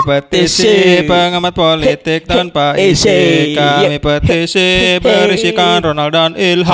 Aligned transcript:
Kami 0.00 0.16
petisi 0.16 1.04
pengamat 1.04 1.52
politik 1.52 2.24
tanpa 2.24 2.72
isi 2.80 3.52
Kami 3.52 4.00
petisi 4.00 4.96
berisikan 4.96 5.84
Ronald 5.84 6.16
dan 6.16 6.32
Ilham 6.40 6.72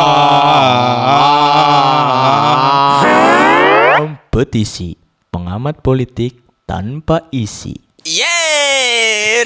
Petisi 4.31 4.95
pengamat 5.35 5.83
politik 5.83 6.39
tanpa 6.71 7.27
isi. 7.35 7.75
Yeay. 8.07 9.43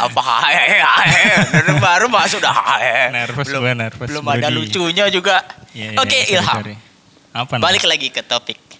Apa 0.00 0.22
baru 1.76 2.08
masuk 2.08 2.40
dah 2.40 2.56
hae. 2.56 3.12
Nervous 3.12 3.46
belum, 3.52 3.60
gue, 3.60 3.74
nervous, 3.76 4.08
Belum 4.08 4.24
ada 4.24 4.48
lucunya 4.48 5.12
juga. 5.12 5.44
Iya, 5.76 5.92
iya, 5.92 6.00
Oke, 6.00 6.18
sorry, 6.24 6.32
Ilham. 6.40 6.56
sorry. 6.56 6.74
Apa 7.34 7.52
nih? 7.58 7.62
Balik 7.62 7.84
lagi 7.84 8.08
ke 8.08 8.22
topik. 8.24 8.73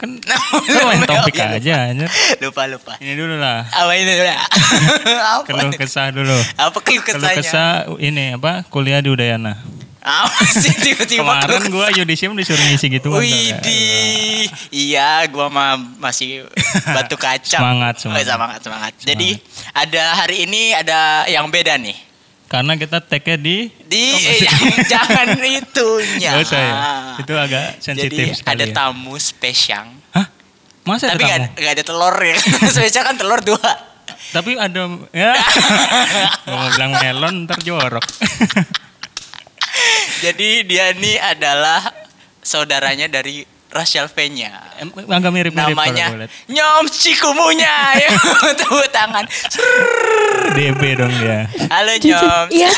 Kan 0.00 0.16
kan 0.64 0.82
main 0.88 1.04
topik 1.04 1.36
aja 1.36 1.92
anjir. 1.92 2.08
Lupa 2.40 2.64
lupa. 2.64 2.96
Ini 2.96 3.12
dulu 3.12 3.36
lah. 3.36 3.68
Apa 3.68 3.92
ini 3.92 4.08
dulu? 4.08 4.32
Apa? 5.36 5.44
Keluh 5.44 5.72
kesah 5.76 6.08
dulu. 6.08 6.38
Apa 6.56 6.78
keluh 6.80 7.04
Keluh 7.04 7.20
kesahnya? 7.20 7.44
kesah 7.44 7.70
ini 8.00 8.32
apa? 8.32 8.64
Kuliah 8.66 9.04
di 9.04 9.12
Udayana. 9.12 9.60
Apa 10.00 10.48
sih 10.48 10.72
tiba-tiba 10.72 11.20
Kemarin 11.20 11.44
keluh 11.44 11.64
gua 11.76 11.92
yudisium 11.92 12.32
disuruh 12.32 12.64
ngisi 12.64 12.88
gitu 12.88 13.12
Widih, 13.12 14.48
iya 14.72 15.28
gua 15.28 15.52
mah 15.52 15.76
masih 16.00 16.48
batu 16.88 17.20
kaca. 17.20 17.60
Semangat, 17.60 18.00
Oh, 18.00 18.08
semangat. 18.08 18.24
semangat, 18.24 18.60
semangat. 18.64 18.92
Jadi 18.96 19.36
ada 19.70 20.04
hari 20.16 20.48
ini 20.48 20.72
ada 20.72 21.28
yang 21.28 21.44
beda 21.46 21.76
nih. 21.76 21.92
Karena 22.50 22.74
kita 22.74 22.98
tag 22.98 23.22
di 23.38 23.70
Di 23.86 24.04
eh, 24.34 24.42
jangan 24.90 25.38
itunya. 25.38 26.34
Gak 26.34 26.42
usah 26.50 26.58
ya? 26.58 26.74
Itu 27.22 27.32
agak 27.38 27.78
sensitif 27.78 28.10
Jadi 28.10 28.38
sekali 28.42 28.54
ada 28.58 28.66
ya. 28.66 28.74
tamu 28.74 29.14
spesial. 29.22 29.86
Hah? 30.10 30.26
Masa 30.82 31.14
Tapi 31.14 31.22
ada 31.22 31.30
gak, 31.30 31.38
tamu? 31.38 31.62
gak 31.62 31.72
ada 31.78 31.84
telur 31.86 32.16
ya. 32.18 32.38
spesial 32.74 33.06
kan 33.06 33.14
telur 33.14 33.38
dua. 33.46 33.70
Tapi 34.34 34.58
ada 34.58 34.82
ya. 35.14 35.32
Mau 36.50 36.66
bilang 36.74 36.92
melon 36.98 37.46
ntar 37.46 37.62
jorok. 37.62 38.02
Jadi 40.26 40.66
dia 40.66 40.90
ini 40.90 41.22
adalah 41.22 41.86
saudaranya 42.42 43.06
dari 43.06 43.46
Rachel. 43.70 44.06
Em, 44.10 44.88
Agak 45.06 45.30
mirip-mirip 45.30 45.54
Namanya 45.70 46.06
kalau 46.08 46.18
gua 46.18 46.26
liat. 46.26 46.30
Nyom 46.46 46.84
Cikumunya. 46.86 47.74
Ya, 47.96 48.08
Tepuk 48.58 48.86
tangan. 48.90 49.24
DB 50.50 50.98
dong 50.98 51.14
dia. 51.16 51.46
Halo 51.70 51.92
Nyom. 51.94 52.46
Iya, 52.50 52.70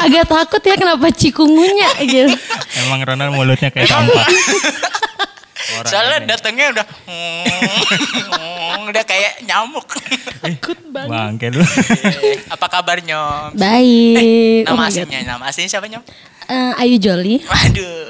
agak 0.00 0.24
takut 0.26 0.62
ya 0.62 0.74
kenapa 0.74 1.12
cikungunya 1.12 1.90
gitu. 2.00 2.32
Emang 2.80 3.04
Ronald 3.04 3.32
mulutnya 3.32 3.68
kayak 3.68 3.86
sampah. 3.86 4.26
Orang 5.70 5.86
Soalnya 5.86 6.18
ini. 6.18 6.26
datangnya 6.26 6.66
udah 6.72 6.86
udah 8.82 9.04
kayak 9.04 9.44
nyamuk. 9.44 9.86
Takut 10.40 10.78
banget. 10.88 11.10
Bangke 11.12 11.46
lu. 11.52 11.62
Apa 12.48 12.66
kabar 12.66 12.98
Nyom? 12.98 13.54
Baik. 13.54 14.64
Oh 14.66 14.72
Nama 14.72 14.82
God. 14.82 14.90
aslinya, 14.90 15.18
nama 15.22 15.44
aslinya 15.46 15.70
siapa 15.70 15.86
Nyom? 15.86 16.02
Eh, 16.50 16.82
Ayu 16.82 16.96
Joli. 16.98 17.38
Waduh. 17.46 18.00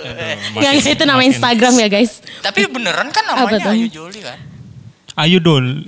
Yang 0.64 0.96
itu 0.96 1.04
nama 1.04 1.20
Instagram 1.20 1.76
ya 1.76 1.88
guys. 1.92 2.24
Tapi 2.40 2.64
beneran 2.72 3.12
kan 3.12 3.24
namanya? 3.28 3.76
Ayu 3.76 3.86
Joli 3.92 4.24
kan? 4.24 4.50
Ayo 5.20 5.36
dol. 5.36 5.84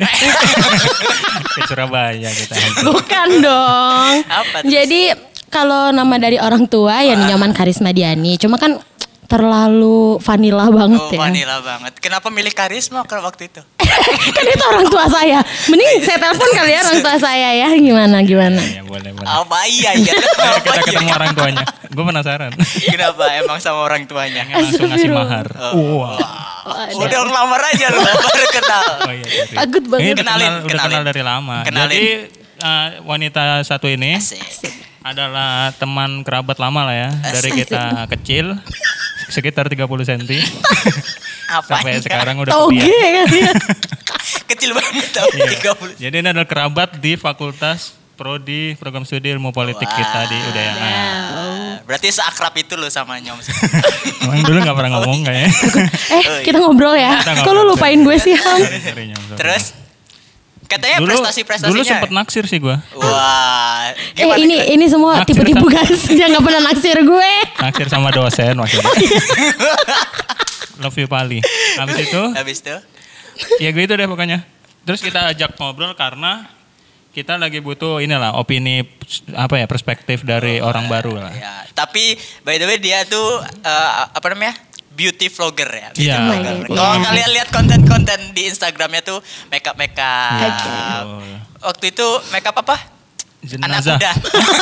Ke 1.57 1.61
Surabaya 1.65 2.29
kita. 2.29 2.53
Bukan 2.85 3.29
dong. 3.41 4.15
Apa? 4.29 4.61
Jadi 4.67 5.15
kalau 5.49 5.89
nama 5.89 6.21
dari 6.21 6.37
orang 6.37 6.69
tua 6.69 7.01
ya 7.01 7.17
nyaman 7.17 7.57
Karisma 7.57 7.97
Diani. 7.97 8.37
Cuma 8.37 8.61
kan 8.61 8.77
terlalu 9.33 10.21
vanilla 10.21 10.69
banget 10.69 11.01
Oh, 11.01 11.09
ya. 11.09 11.19
vanilla 11.25 11.57
banget. 11.65 11.93
Kenapa 11.97 12.29
milih 12.29 12.53
karisma 12.53 13.01
kalau 13.09 13.25
waktu 13.25 13.49
itu? 13.49 13.65
kan 14.37 14.45
itu 14.45 14.65
orang 14.69 14.87
tua 14.87 15.09
saya. 15.09 15.41
Mending 15.67 16.05
saya 16.05 16.21
telepon 16.21 16.49
kali 16.53 16.71
ya 16.71 16.81
orang 16.85 17.01
tua 17.01 17.17
saya 17.17 17.49
ya. 17.57 17.69
Gimana 17.73 18.21
gimana? 18.21 18.61
Ya 18.61 18.85
boleh 18.85 19.09
boleh. 19.09 19.25
Apa 19.25 19.59
iya 19.65 19.97
iya? 19.97 20.13
Kita 20.13 20.45
iya? 20.69 20.83
ketemu 20.85 21.11
orang 21.11 21.33
tuanya. 21.33 21.65
Gue 21.89 22.05
penasaran. 22.05 22.53
Kenapa 22.93 23.25
emang 23.33 23.57
sama 23.57 23.81
orang 23.83 24.05
tuanya? 24.05 24.45
Langsung 24.53 24.85
ngasih 24.85 25.09
mahar. 25.09 25.49
Oh. 25.73 26.05
Wah. 26.05 26.21
Udah 26.93 27.19
ngelamar 27.25 27.61
aja 27.73 27.87
lu 27.89 27.99
baru 28.05 28.47
kenal. 28.61 28.85
Oh 29.01 29.13
iya. 29.13 29.25
sorry. 29.25 29.57
Takut 29.57 29.85
banget. 29.89 30.03
Ini 30.05 30.11
udah 30.13 30.21
Kenalin, 30.21 30.45
kenal, 30.45 30.53
udah 30.53 30.69
kenalin. 30.69 30.91
kenal 30.93 31.03
dari 31.09 31.23
lama. 31.25 31.57
Kenalin. 31.65 31.89
Jadi 31.89 32.05
eh, 32.61 32.89
wanita 33.03 33.43
satu 33.65 33.89
ini 33.89 34.13
Asik. 34.15 34.92
Adalah 35.03 35.75
teman 35.75 36.23
kerabat 36.23 36.57
lama 36.57 36.87
lah 36.87 36.97
ya. 36.97 37.11
Dari 37.11 37.51
kita 37.55 37.83
kecil 38.09 38.55
sekitar 39.29 39.67
30 39.67 39.83
cm 39.83 40.23
Apa? 41.53 41.79
sampai 41.79 42.01
sekarang 42.01 42.37
udah 42.39 42.53
Toge 42.53 42.87
ya. 42.89 43.25
Kecil 44.51 44.73
banget 44.73 45.07
tapi 45.11 45.37
Iya. 45.37 45.73
30. 45.75 46.01
Jadi 46.01 46.17
ini 46.17 46.29
adalah 46.29 46.47
kerabat 46.47 46.97
di 46.97 47.17
Fakultas 47.17 47.93
Prodi 48.15 48.77
Program 48.77 49.03
Studi 49.03 49.29
Ilmu 49.29 49.51
Politik 49.51 49.85
kita 49.85 50.21
di 50.27 50.39
Udayana. 50.47 50.81
Ah, 50.81 51.75
Berarti 51.83 52.09
seakrab 52.09 52.55
itu 52.55 52.77
lo 52.77 52.87
sama 52.87 53.19
Nyom. 53.19 53.37
Emang 54.23 54.41
dulu 54.43 54.59
gak 54.61 54.77
pernah 54.77 54.93
ngomong 54.95 55.27
kayaknya. 55.27 55.51
Eh, 56.13 56.45
kita 56.45 56.57
ngobrol 56.57 56.95
ya. 56.95 57.19
Kok 57.19 57.51
lu 57.51 57.63
lupain 57.67 57.99
gue 57.99 58.17
sih, 58.17 58.37
Ham? 58.37 58.61
Terus 59.35 59.75
katanya 60.65 60.99
dulu, 60.99 61.15
prestasi-prestasinya. 61.17 61.71
dulu 61.71 61.83
sempet 61.83 62.11
naksir 62.11 62.45
sih 62.45 62.59
gue. 62.59 62.77
Wah, 62.95 63.93
Eh, 64.13 64.25
ini 64.39 64.57
ini 64.73 64.87
semua 64.87 65.21
Naksir 65.21 65.35
tipe-tipe 65.35 65.59
sama- 65.59 65.73
guys 65.75 66.03
yang 66.11 66.29
gak 66.31 66.43
pernah 66.43 66.63
naksir 66.65 66.97
gue. 66.99 67.31
Naksir 67.59 67.89
sama 67.89 68.09
dosen 68.09 68.55
maksudnya. 68.55 68.89
Love 70.81 70.97
you 70.97 71.07
Pali. 71.07 71.39
Habis 71.77 71.97
itu, 72.03 72.23
Habis 72.33 72.59
itu 72.61 72.77
ya 73.59 73.71
gue 73.71 73.83
itu 73.83 73.93
deh 73.93 74.07
pokoknya. 74.07 74.45
Terus 74.83 74.99
kita 74.99 75.31
ajak 75.31 75.55
ngobrol 75.55 75.95
karena 75.95 76.47
kita 77.11 77.37
lagi 77.37 77.61
butuh 77.61 78.01
inilah 78.01 78.35
opini 78.35 78.83
apa 79.33 79.55
ya 79.55 79.67
perspektif 79.67 80.25
dari 80.25 80.59
orang 80.59 80.89
baru 80.89 81.13
lah. 81.19 81.29
ya, 81.31 81.69
tapi 81.71 82.17
by 82.41 82.57
the 82.57 82.65
way 82.65 82.79
dia 82.79 83.05
tuh 83.05 83.23
eh, 83.45 83.91
apa 84.09 84.27
namanya? 84.29 84.57
Beauty 84.93 85.27
vlogger 85.27 85.69
ya. 85.69 85.89
Beauty 85.91 86.05
Iya. 86.05 86.19
vlogger. 86.19 86.53
Oh 86.53 86.59
my 86.59 86.67
God. 86.67 86.77
Kalau 86.77 86.93
Iya. 86.93 87.05
kalian 87.05 87.31
lihat 87.33 87.49
konten-konten 87.51 88.21
di 88.33 88.43
Instagramnya 88.47 89.03
tuh 89.03 89.19
makeup 89.49 89.75
makeup. 89.75 91.05
Iya. 91.11 91.41
Waktu 91.59 91.85
itu 91.91 92.07
makeup 92.29 92.57
apa? 92.57 92.77
Jenazah. 93.43 93.99
Anak 93.99 93.99
kuda. 93.99 94.13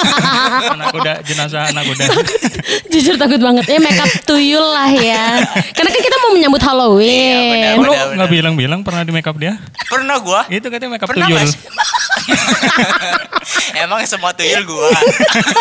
anak 0.73 0.89
kuda, 0.89 1.13
jenazah 1.21 1.63
anak 1.69 1.85
kuda. 1.85 2.05
Jujur 2.93 3.21
takut 3.21 3.37
banget. 3.37 3.69
Ya 3.69 3.77
make 3.77 4.01
up 4.01 4.09
tuyul 4.25 4.65
lah 4.65 4.89
ya. 4.89 5.37
Karena 5.71 5.91
kan 5.91 6.01
kita 6.01 6.17
mau 6.19 6.31
menyambut 6.33 6.63
Halloween. 6.65 7.61
Iya, 7.61 7.77
Lu 7.77 7.93
benar. 7.93 8.17
nggak 8.17 8.31
bilang-bilang 8.33 8.81
pernah 8.81 9.05
di 9.05 9.13
makeup 9.13 9.37
dia? 9.37 9.61
Pernah 9.85 10.17
gua? 10.25 10.49
Itu 10.49 10.73
katanya 10.73 10.97
makeup 10.97 11.13
Pernah 11.13 11.29
tuyul. 11.29 11.45
Emang 13.83 14.01
semua 14.05 14.31
tuyul 14.33 14.63
gua. 14.65 14.91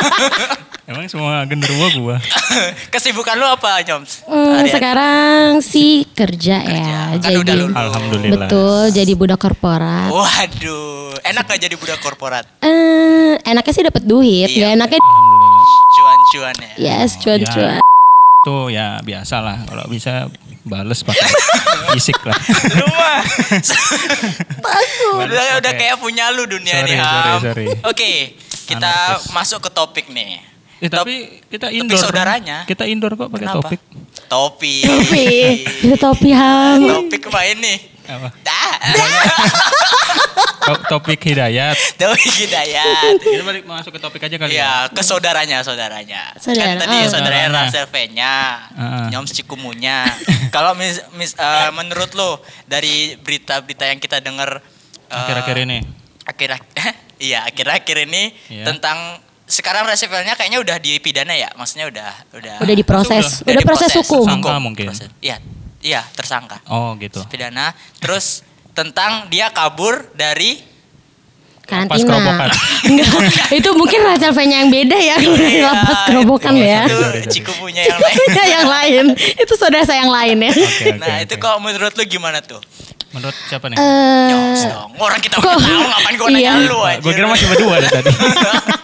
Emang 0.89 1.05
semua 1.05 1.45
genderuwo 1.45 1.85
gua. 1.95 2.17
Kesibukan 2.93 3.37
lu 3.37 3.45
apa, 3.45 3.77
Nyoms? 3.83 4.25
Hmm, 4.25 4.65
sekarang 4.65 5.61
sih 5.61 6.01
kerja, 6.09 6.57
ya. 6.59 7.13
Kan 7.13 7.29
udah 7.29 7.29
jadi 7.45 7.53
lulus. 7.55 7.77
Alhamdulillah. 7.77 8.47
betul 8.49 8.83
jadi 8.89 9.13
budak 9.13 9.37
korporat. 9.37 10.09
Waduh, 10.09 11.13
enak 11.21 11.43
gak 11.45 11.61
jadi 11.61 11.75
budak 11.77 12.01
korporat? 12.01 12.45
Eh, 12.59 13.37
enaknya 13.43 13.71
sih 13.71 13.85
dapat 13.85 14.01
duit, 14.01 14.49
Iya. 14.49 14.73
ya 14.73 14.75
enaknya 14.75 14.97
Alhamdulillah. 14.97 15.65
Cuan-cuan 15.89 16.55
ya. 16.57 16.71
yes 16.79 17.17
cuan-cuan. 17.17 17.81
Tuh 18.39 18.71
ya 18.71 19.03
biasa 19.03 19.43
lah 19.43 19.67
kalau 19.67 19.83
bisa 19.91 20.31
bales 20.63 21.03
pakai 21.03 21.27
fisik 21.91 22.15
lah. 22.23 22.39
Lu 22.71 22.87
mah. 22.87 23.19
Takut. 24.55 25.27
udah, 25.27 25.59
udah 25.59 25.73
kayak 25.75 25.99
punya 25.99 26.31
lu 26.31 26.47
dunia 26.47 26.71
Sorry, 26.79 26.95
nih, 26.95 26.99
sorry. 27.43 27.67
Oke, 27.83 28.11
kita 28.63 28.87
Anarkis. 29.19 29.35
masuk 29.35 29.59
ke 29.59 29.69
topik 29.69 30.05
nih. 30.07 30.39
Eh, 30.79 30.87
Top- 30.87 31.03
tapi 31.03 31.43
kita 31.51 31.67
indoor. 31.67 31.99
saudaranya. 31.99 32.63
Kita 32.63 32.87
indoor 32.87 33.19
kok 33.19 33.27
pakai 33.27 33.43
Kenapa? 33.43 33.59
topik. 33.67 33.81
Topi. 34.31 34.75
Topi, 34.87 35.27
itu 35.83 35.95
topi 35.99 36.29
ham. 36.31 36.79
Topik 36.79 37.27
apa 37.27 37.41
ini? 37.43 37.75
Apa? 38.07 38.27
Dah. 38.39 38.71
To- 38.87 39.11
topik 40.85 41.17
hidayat. 41.19 41.73
Topik 41.97 42.33
hidayat. 42.37 43.17
Kita 43.17 43.41
balik 43.41 43.63
masuk 43.63 43.91
ke 43.91 43.99
topik 43.99 44.21
aja 44.21 44.35
kali 44.35 44.51
ya. 44.51 44.55
Iya, 44.55 44.71
ke 44.89 45.01
saudaranya, 45.01 45.59
saudaranya. 45.59 46.33
Saudara, 46.35 46.65
Kan 46.69 46.77
tadi 46.79 46.97
oh. 46.97 47.07
saudaranya. 47.07 47.47
Rachel 47.65 47.87
V-nya, 47.87 48.33
Ah. 48.71 49.07
Nyom 49.09 49.25
Cikumunya. 49.25 50.05
Kalau 50.55 50.73
mis, 50.73 50.97
mis- 51.13 51.33
eh, 51.33 51.69
menurut 51.71 52.11
lo 52.13 52.37
dari 52.63 53.15
berita-berita 53.15 53.85
yang 53.85 53.97
kita 53.97 54.19
dengar 54.19 54.59
eh, 55.05 55.15
Akhir-akhir 55.15 55.57
ini. 55.61 55.79
akhir-akhir 56.21 56.93
iya 57.17 57.41
akhir-akhir 57.43 58.05
ini 58.05 58.31
Iya. 58.47 58.65
tentang 58.65 59.17
sekarang 59.43 59.81
Rachel 59.83 60.07
V-nya 60.07 60.33
kayaknya 60.33 60.59
udah 60.59 60.77
dipidana 60.77 61.33
ya, 61.33 61.49
maksudnya 61.53 61.85
udah 61.85 62.09
udah 62.31 62.55
Udah 62.59 62.75
diproses, 62.75 63.41
Udah 63.41 63.49
udah, 63.51 63.65
proses 63.65 63.89
diproses. 63.89 64.05
hukum. 64.05 64.25
Tersangka 64.29 64.55
mungkin. 64.59 64.85
Proses- 64.87 65.09
Iya, 65.19 65.37
iya 65.81 66.01
tersangka 66.11 66.61
Oh 66.65 66.93
gitu. 66.95 67.25
pidana. 67.25 67.73
Terus 67.97 68.45
tentang 68.79 69.27
dia 69.27 69.51
kabur 69.51 70.07
dari 70.15 70.69
Karantina. 71.69 72.01
kerobokan. 72.01 72.49
Enggak, 72.89 73.11
itu 73.53 73.69
mungkin 73.77 73.99
Rachel 74.01 74.33
V-nya 74.33 74.57
yang 74.65 74.71
beda 74.73 74.97
ya 74.97 75.15
kalau 75.21 75.37
dari 75.37 75.53
Iya, 75.59 75.69
lapas 75.69 75.99
kerobokan 76.09 76.53
itu, 76.57 76.65
ya. 76.65 76.81
Itu 76.81 76.97
sorry. 76.97 77.21
Cikumunya 77.29 77.83
yang 77.85 77.99
lain. 78.01 78.15
Itu 78.17 78.41
yang 78.41 78.67
lain. 78.67 79.03
Itu 79.37 79.53
saudara 79.53 79.83
saya 79.85 79.99
yang 80.01 80.13
lain 80.13 80.37
ya. 80.41 80.51
Oke, 80.51 80.65
oke, 80.65 80.89
nah, 80.97 81.13
oke. 81.13 81.25
itu 81.29 81.35
kalau 81.37 81.59
menurut 81.61 81.93
lu 81.93 82.03
gimana 82.09 82.41
tuh? 82.41 82.57
Menurut 83.09 83.37
siapa 83.49 83.65
nih? 83.69 83.77
Eh, 83.77 84.27
Nyos 84.33 84.63
dong. 84.69 84.89
Orang 85.01 85.19
kita 85.21 85.35
udah 85.41 85.57
tahu 85.57 85.81
ngapain 85.93 86.13
gue 86.17 86.27
nanya 86.29 86.41
iya. 86.41 86.53
lu 86.69 86.77
aja. 86.85 87.01
gue 87.01 87.13
kira 87.13 87.27
masih 87.29 87.45
berdua 87.49 87.75
dari 87.81 87.93
tadi. 88.01 88.09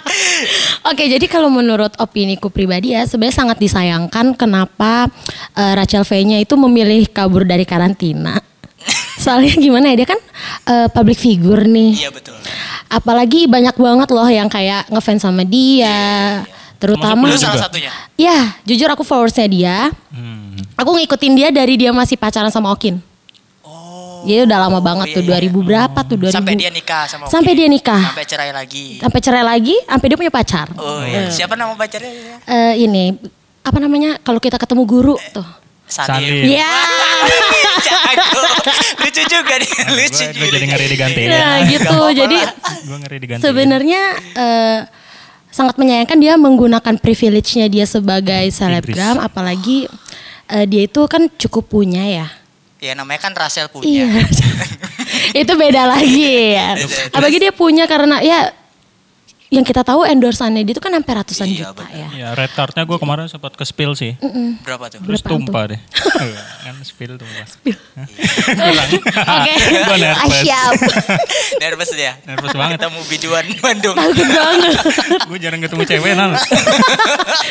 Oke, 0.94 1.04
jadi 1.10 1.26
kalau 1.26 1.50
menurut 1.50 1.94
opiniku 1.98 2.54
pribadi 2.54 2.94
ya, 2.94 3.06
sebenarnya 3.10 3.38
sangat 3.38 3.58
disayangkan 3.58 4.38
kenapa 4.38 5.10
eh, 5.58 5.74
Rachel 5.74 6.06
V-nya 6.06 6.42
itu 6.42 6.54
memilih 6.58 7.10
kabur 7.10 7.46
dari 7.46 7.66
karantina. 7.66 8.42
Soalnya 9.26 9.54
gimana 9.66 9.90
ya, 9.90 10.06
dia 10.06 10.08
kan 10.14 10.20
eh, 10.70 10.88
public 10.94 11.18
figure 11.18 11.66
nih. 11.66 12.06
Iya 12.06 12.10
betul. 12.14 12.38
Apalagi 12.86 13.50
banyak 13.50 13.74
banget 13.74 14.10
loh 14.14 14.30
yang 14.30 14.46
kayak 14.46 14.86
ngefans 14.94 15.26
sama 15.26 15.42
dia. 15.42 16.46
Terutama 16.78 17.26
Lu 17.26 17.40
salah 17.40 17.66
satunya. 17.66 17.90
Ya, 18.14 18.54
jujur 18.62 18.86
aku 18.92 19.02
followersnya 19.02 19.48
dia. 19.50 19.78
Hmm. 20.14 20.54
Aku 20.78 20.94
ngikutin 20.94 21.34
dia 21.34 21.50
dari 21.50 21.80
dia 21.80 21.90
masih 21.96 22.20
pacaran 22.20 22.52
sama 22.54 22.70
Okin. 22.76 23.00
Oh. 23.64 24.22
Dia 24.28 24.44
udah 24.46 24.70
lama 24.70 24.80
banget 24.84 25.16
tuh, 25.18 25.24
iya, 25.24 25.40
iya. 25.40 25.50
2000 25.50 25.66
berapa 25.66 26.00
tuh? 26.06 26.18
2000. 26.20 26.36
Sampai 26.36 26.54
dia 26.60 26.70
nikah 26.70 27.04
sama 27.10 27.24
Sampai 27.32 27.52
Oki. 27.56 27.60
dia 27.64 27.68
nikah. 27.72 28.02
Sampai 28.12 28.26
cerai 28.28 28.52
lagi. 28.54 28.86
Sampai 29.02 29.20
cerai 29.24 29.44
lagi, 29.48 29.76
sampai 29.88 30.06
dia 30.12 30.18
punya 30.20 30.34
pacar. 30.36 30.68
Oh 30.78 31.02
iya. 31.02 31.32
Siapa 31.32 31.56
nama 31.58 31.74
pacarnya? 31.74 32.12
Eh, 32.44 32.74
ini 32.86 33.16
apa 33.66 33.78
namanya? 33.82 34.20
Kalau 34.22 34.38
kita 34.38 34.60
ketemu 34.62 34.84
guru 34.86 35.16
tuh. 35.34 35.48
Iya. 36.46 36.72
Jago. 37.86 38.42
Lucu 39.06 39.22
juga 39.30 39.54
nih. 39.62 39.72
Lucu 39.94 40.24
Gue 40.26 40.34
juga. 40.34 40.54
jadi 40.58 40.66
ngeri 40.66 40.88
digantiin. 40.90 41.28
Nah, 41.30 41.40
Gak 41.40 41.60
gitu. 41.70 41.98
Jadi 42.18 42.38
lah. 42.42 42.54
Gue 42.82 42.98
ngeri 43.06 43.18
digantiin. 43.22 43.46
sebenarnya 43.46 44.02
eh, 44.34 44.80
sangat 45.54 45.76
menyayangkan 45.78 46.18
dia 46.20 46.34
menggunakan 46.36 46.96
privilege-nya 47.00 47.70
dia 47.70 47.86
sebagai 47.86 48.50
selebgram 48.52 49.22
apalagi 49.22 49.88
eh, 50.50 50.66
dia 50.66 50.84
itu 50.84 51.02
kan 51.06 51.30
cukup 51.38 51.70
punya 51.70 52.04
ya. 52.04 52.28
Ya 52.82 52.94
namanya 52.94 53.30
kan 53.30 53.34
Rasel 53.34 53.70
punya. 53.72 53.88
Iya. 53.88 54.10
itu 55.42 55.54
beda 55.56 55.84
lagi 55.88 56.54
ya. 56.54 56.76
Apalagi 57.14 57.38
dia 57.40 57.54
punya 57.56 57.86
karena 57.88 58.20
ya 58.20 58.52
yang 59.48 59.62
kita 59.62 59.82
tahu 59.82 60.02
endorsannya 60.04 60.62
dia 60.62 60.74
itu 60.74 60.82
kan 60.82 60.90
sampai 60.90 61.14
ratusan 61.16 61.46
Iya, 61.46 61.70
juta 61.70 61.86
benar. 61.86 61.94
ya. 61.94 62.08
Ya 62.12 62.28
red 62.34 62.50
cardnya 62.52 62.82
gue 62.84 62.98
kemarin 62.98 63.26
sempat 63.26 63.54
ke 63.54 63.62
spill 63.62 63.94
sih. 63.94 64.18
Berapa 64.62 64.90
tuh? 64.90 65.00
Terus 65.00 65.22
tumpah 65.22 65.70
deh. 65.70 65.80
Iya, 66.16 66.42
kan 66.64 66.76
spill 66.82 67.14
tumpah. 67.16 67.46
Oke. 69.36 69.54
Gue 69.86 69.98
nervous. 70.00 70.26
Ah, 70.26 70.42
siap. 70.42 70.74
Nervous 71.58 71.90
dia. 71.92 72.14
Nervous 72.24 72.52
banget. 72.52 72.78
Ketemu 72.80 73.00
biduan 73.06 73.46
Bandung. 73.60 73.96
Takut 73.96 74.26
banget. 74.26 74.74
Gue 75.26 75.38
jarang 75.38 75.62
ketemu 75.62 75.84
cewek 75.86 76.12
nah. 76.16 76.34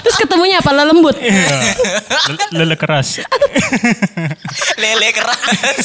Terus 0.01 0.17
ketemunya 0.17 0.59
apa? 0.59 0.71
Lo 0.73 0.83
lembut. 0.85 1.17
Iya. 1.17 1.59
Le- 2.29 2.51
Lele 2.57 2.75
keras. 2.75 3.23
Lele 4.77 5.09
keras. 5.13 5.85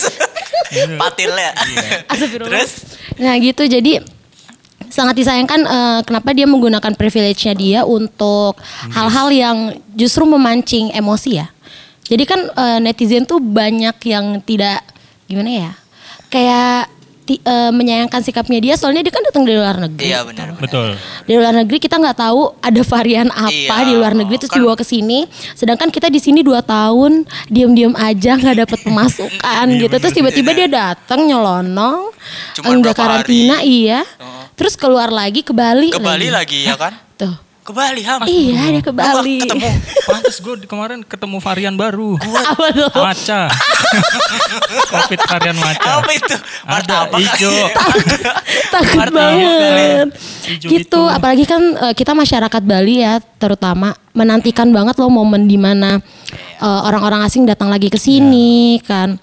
Patilnya. 0.97 1.49
Astagfirullah. 2.07 2.49
Terus? 2.49 2.71
Nah 3.17 3.33
gitu 3.37 3.63
jadi 3.65 4.01
sangat 4.89 5.15
disayangkan 5.15 5.61
eh, 5.61 5.99
kenapa 6.01 6.29
dia 6.31 6.43
menggunakan 6.43 6.91
privilege-nya 6.91 7.53
dia 7.53 7.79
untuk 7.81 8.57
hal-hal 8.89 9.27
yang 9.29 9.57
justru 9.93 10.23
memancing 10.23 10.91
emosi 10.91 11.31
ya. 11.35 11.47
Jadi 12.03 12.23
kan 12.23 12.41
eh, 12.43 12.79
netizen 12.79 13.23
tuh 13.23 13.37
banyak 13.37 13.95
yang 14.03 14.25
tidak 14.39 14.81
gimana 15.25 15.69
ya, 15.69 15.71
kayak 16.27 16.89
ti- 17.21 17.37
eh, 17.39 17.69
menyayangkan 17.69 18.17
sikapnya 18.19 18.57
dia. 18.59 18.73
Soalnya 18.73 19.01
dia 19.01 19.13
kan 19.13 19.21
datang 19.21 19.45
dari 19.45 19.53
luar 19.55 19.77
negeri. 19.77 20.09
Iya 20.09 20.25
benar. 20.25 20.49
benar. 20.51 20.61
Betul. 20.65 20.87
Di 21.23 21.33
luar 21.35 21.53
negeri 21.55 21.77
kita 21.77 21.95
nggak 21.95 22.17
tahu 22.17 22.57
ada 22.57 22.81
varian 22.83 23.29
apa 23.29 23.53
Iya, 23.53 23.85
di 23.85 23.93
luar 23.93 24.13
negeri 24.15 24.35
terus 24.35 24.49
kan- 24.49 24.57
dibawa 24.57 24.73
ke 24.73 24.81
sini. 24.83 25.29
Sedangkan 25.53 25.87
kita 25.87 26.09
di 26.09 26.17
sini 26.17 26.41
dua 26.41 26.65
tahun 26.65 27.29
diam-diam 27.45 27.93
aja 27.93 28.33
nggak 28.35 28.57
dapat 28.65 28.79
pemasukan 28.81 29.65
gitu. 29.77 29.95
Terus 29.95 30.13
tiba-tiba 30.15 30.49
dia 30.51 30.65
datang 30.65 31.21
nyelonong, 31.23 32.09
Cuma 32.57 32.73
enggak 32.73 32.97
karantina 32.97 33.61
hari. 33.61 33.85
iya. 33.85 34.01
Oh. 34.17 34.38
Terus 34.59 34.75
keluar 34.75 35.07
lagi 35.07 35.39
ke 35.39 35.55
Bali. 35.55 35.87
Ke 35.87 36.03
Bali 36.03 36.27
lagi 36.27 36.67
ya 36.67 36.75
kan? 36.75 36.91
Tuh. 37.15 37.31
Ke 37.63 37.71
Bali 37.71 38.03
Ham. 38.03 38.27
Iya 38.27 38.75
dia 38.75 38.83
ke 38.83 38.91
Bali. 38.91 39.39
ketemu. 39.39 39.71
Pantes 40.09 40.35
gue 40.43 40.55
kemarin 40.67 40.99
ketemu 40.99 41.37
varian 41.39 41.75
baru. 41.79 42.19
apa 42.19 42.65
tuh? 42.75 42.91
Maca. 42.91 43.41
Covid 44.91 45.19
varian 45.31 45.55
maca. 45.55 46.03
Apa 46.03 46.11
itu? 46.11 46.35
Ada 46.67 47.07
Martabak 47.07 47.19
hijau. 47.23 47.55
Takut 48.73 48.97
Martabak 48.99 49.15
banget. 49.15 50.07
Gitu, 50.43 50.65
gitu. 50.75 51.01
apalagi 51.07 51.45
kan 51.47 51.61
eh, 51.87 51.93
kita 51.95 52.11
masyarakat 52.11 52.61
Bali 52.67 52.99
ya, 52.99 53.23
terutama 53.39 53.95
menantikan 54.11 54.67
banget 54.75 54.99
loh 54.99 55.07
momen 55.07 55.47
di 55.47 55.55
mana 55.55 56.03
eh, 56.59 56.81
orang-orang 56.83 57.23
asing 57.23 57.47
datang 57.47 57.71
lagi 57.71 57.87
ke 57.87 57.95
sini 58.01 58.83
kan. 58.83 59.15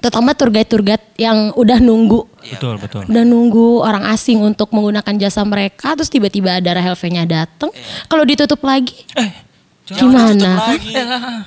Terutama 0.00 0.32
tour 0.32 0.48
guide 0.48 0.70
tour 0.70 0.80
guide 0.80 1.04
yang 1.20 1.52
udah 1.58 1.76
nunggu, 1.76 2.26
Betul, 2.42 2.74
betul. 2.78 3.02
udah 3.06 3.24
nunggu 3.24 3.80
orang 3.80 4.04
asing 4.10 4.42
untuk 4.42 4.72
menggunakan 4.74 5.14
jasa 5.18 5.42
mereka, 5.42 5.94
terus 5.94 6.10
tiba-tiba 6.10 6.58
ada 6.58 6.74
Rahel 6.74 6.98
V-nya 6.98 7.22
datang. 7.22 7.70
Kalau 8.06 8.24
ditutup 8.26 8.58
lagi, 8.62 9.06
Jangan 9.82 10.14
ditutup 10.14 10.14
gimana? 10.14 10.50
lagi. 10.70 10.92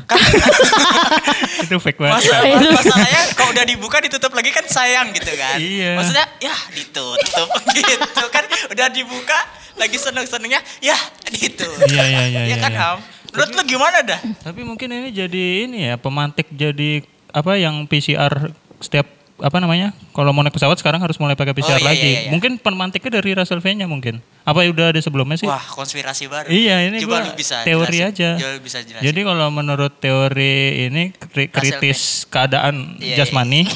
Kan 0.06 0.20
Itu 1.64 1.76
fake 1.80 2.00
banget. 2.00 2.22
Masalahnya 2.68 3.22
kalau 3.34 3.50
udah 3.56 3.66
dibuka 3.66 3.98
ditutup 4.04 4.32
lagi 4.36 4.52
kan 4.52 4.66
sayang 4.68 5.16
gitu 5.16 5.32
kan. 5.34 5.58
Iya. 5.58 5.96
Maksudnya 5.96 6.26
ya 6.44 6.56
ditutup 6.76 7.48
gitu 7.80 8.24
kan 8.28 8.44
udah 8.76 8.88
dibuka 8.92 9.40
lagi 9.80 9.98
seneng-senengnya 9.98 10.60
ya 10.84 10.96
ditutup. 11.32 11.88
Iya, 11.88 12.04
iya, 12.04 12.24
iya, 12.28 12.42
Ya 12.44 12.56
iya, 12.56 12.58
kan 12.60 12.72
iya. 12.76 12.80
Ham? 12.80 12.98
Menurut 13.32 13.52
lu 13.52 13.64
gimana 13.68 13.98
dah? 14.04 14.20
Tapi 14.44 14.62
mungkin 14.64 14.88
ini 14.92 15.10
jadi 15.12 15.46
ini 15.68 15.92
ya 15.92 15.96
pemantik 15.96 16.48
jadi 16.52 17.04
apa 17.32 17.60
yang 17.60 17.84
PCR 17.88 18.52
setiap 18.80 19.08
apa 19.40 19.58
namanya 19.60 19.92
kalau 20.16 20.32
mau 20.32 20.40
naik 20.40 20.50
pesawat 20.50 20.80
sekarang 20.80 20.98
harus 20.98 21.20
mulai 21.20 21.36
pakai 21.36 21.52
PCR 21.52 21.76
iya, 21.76 21.84
lagi. 21.84 22.00
iya, 22.00 22.20
iya. 22.24 22.32
Mungkin 22.32 22.56
pemantiknya 22.56 23.20
dari 23.20 23.36
Russell 23.36 23.60
V-nya 23.60 23.84
mungkin. 23.84 24.24
Apa 24.42 24.64
udah 24.64 24.90
ada 24.90 25.00
sebelumnya 25.00 25.36
sih? 25.36 25.44
Wah 25.44 25.60
konspirasi 25.60 26.32
baru. 26.32 26.48
Iya 26.48 26.88
ini 26.88 27.04
Coba 27.04 27.20
gua 27.20 27.28
lu 27.28 27.32
bisa 27.36 27.68
teori 27.68 28.00
jelasin. 28.00 28.16
aja. 28.16 28.30
Coba 28.40 28.56
bisa 28.64 28.78
jelasin. 28.80 29.04
Jadi 29.04 29.20
kalau 29.22 29.48
menurut 29.52 29.94
teori 30.00 30.56
ini 30.88 31.04
kri- 31.12 31.52
Russell 31.52 31.84
kritis 31.84 32.00
keadaan 32.26 32.96
Iya, 32.96 33.22
jasmani, 33.22 33.68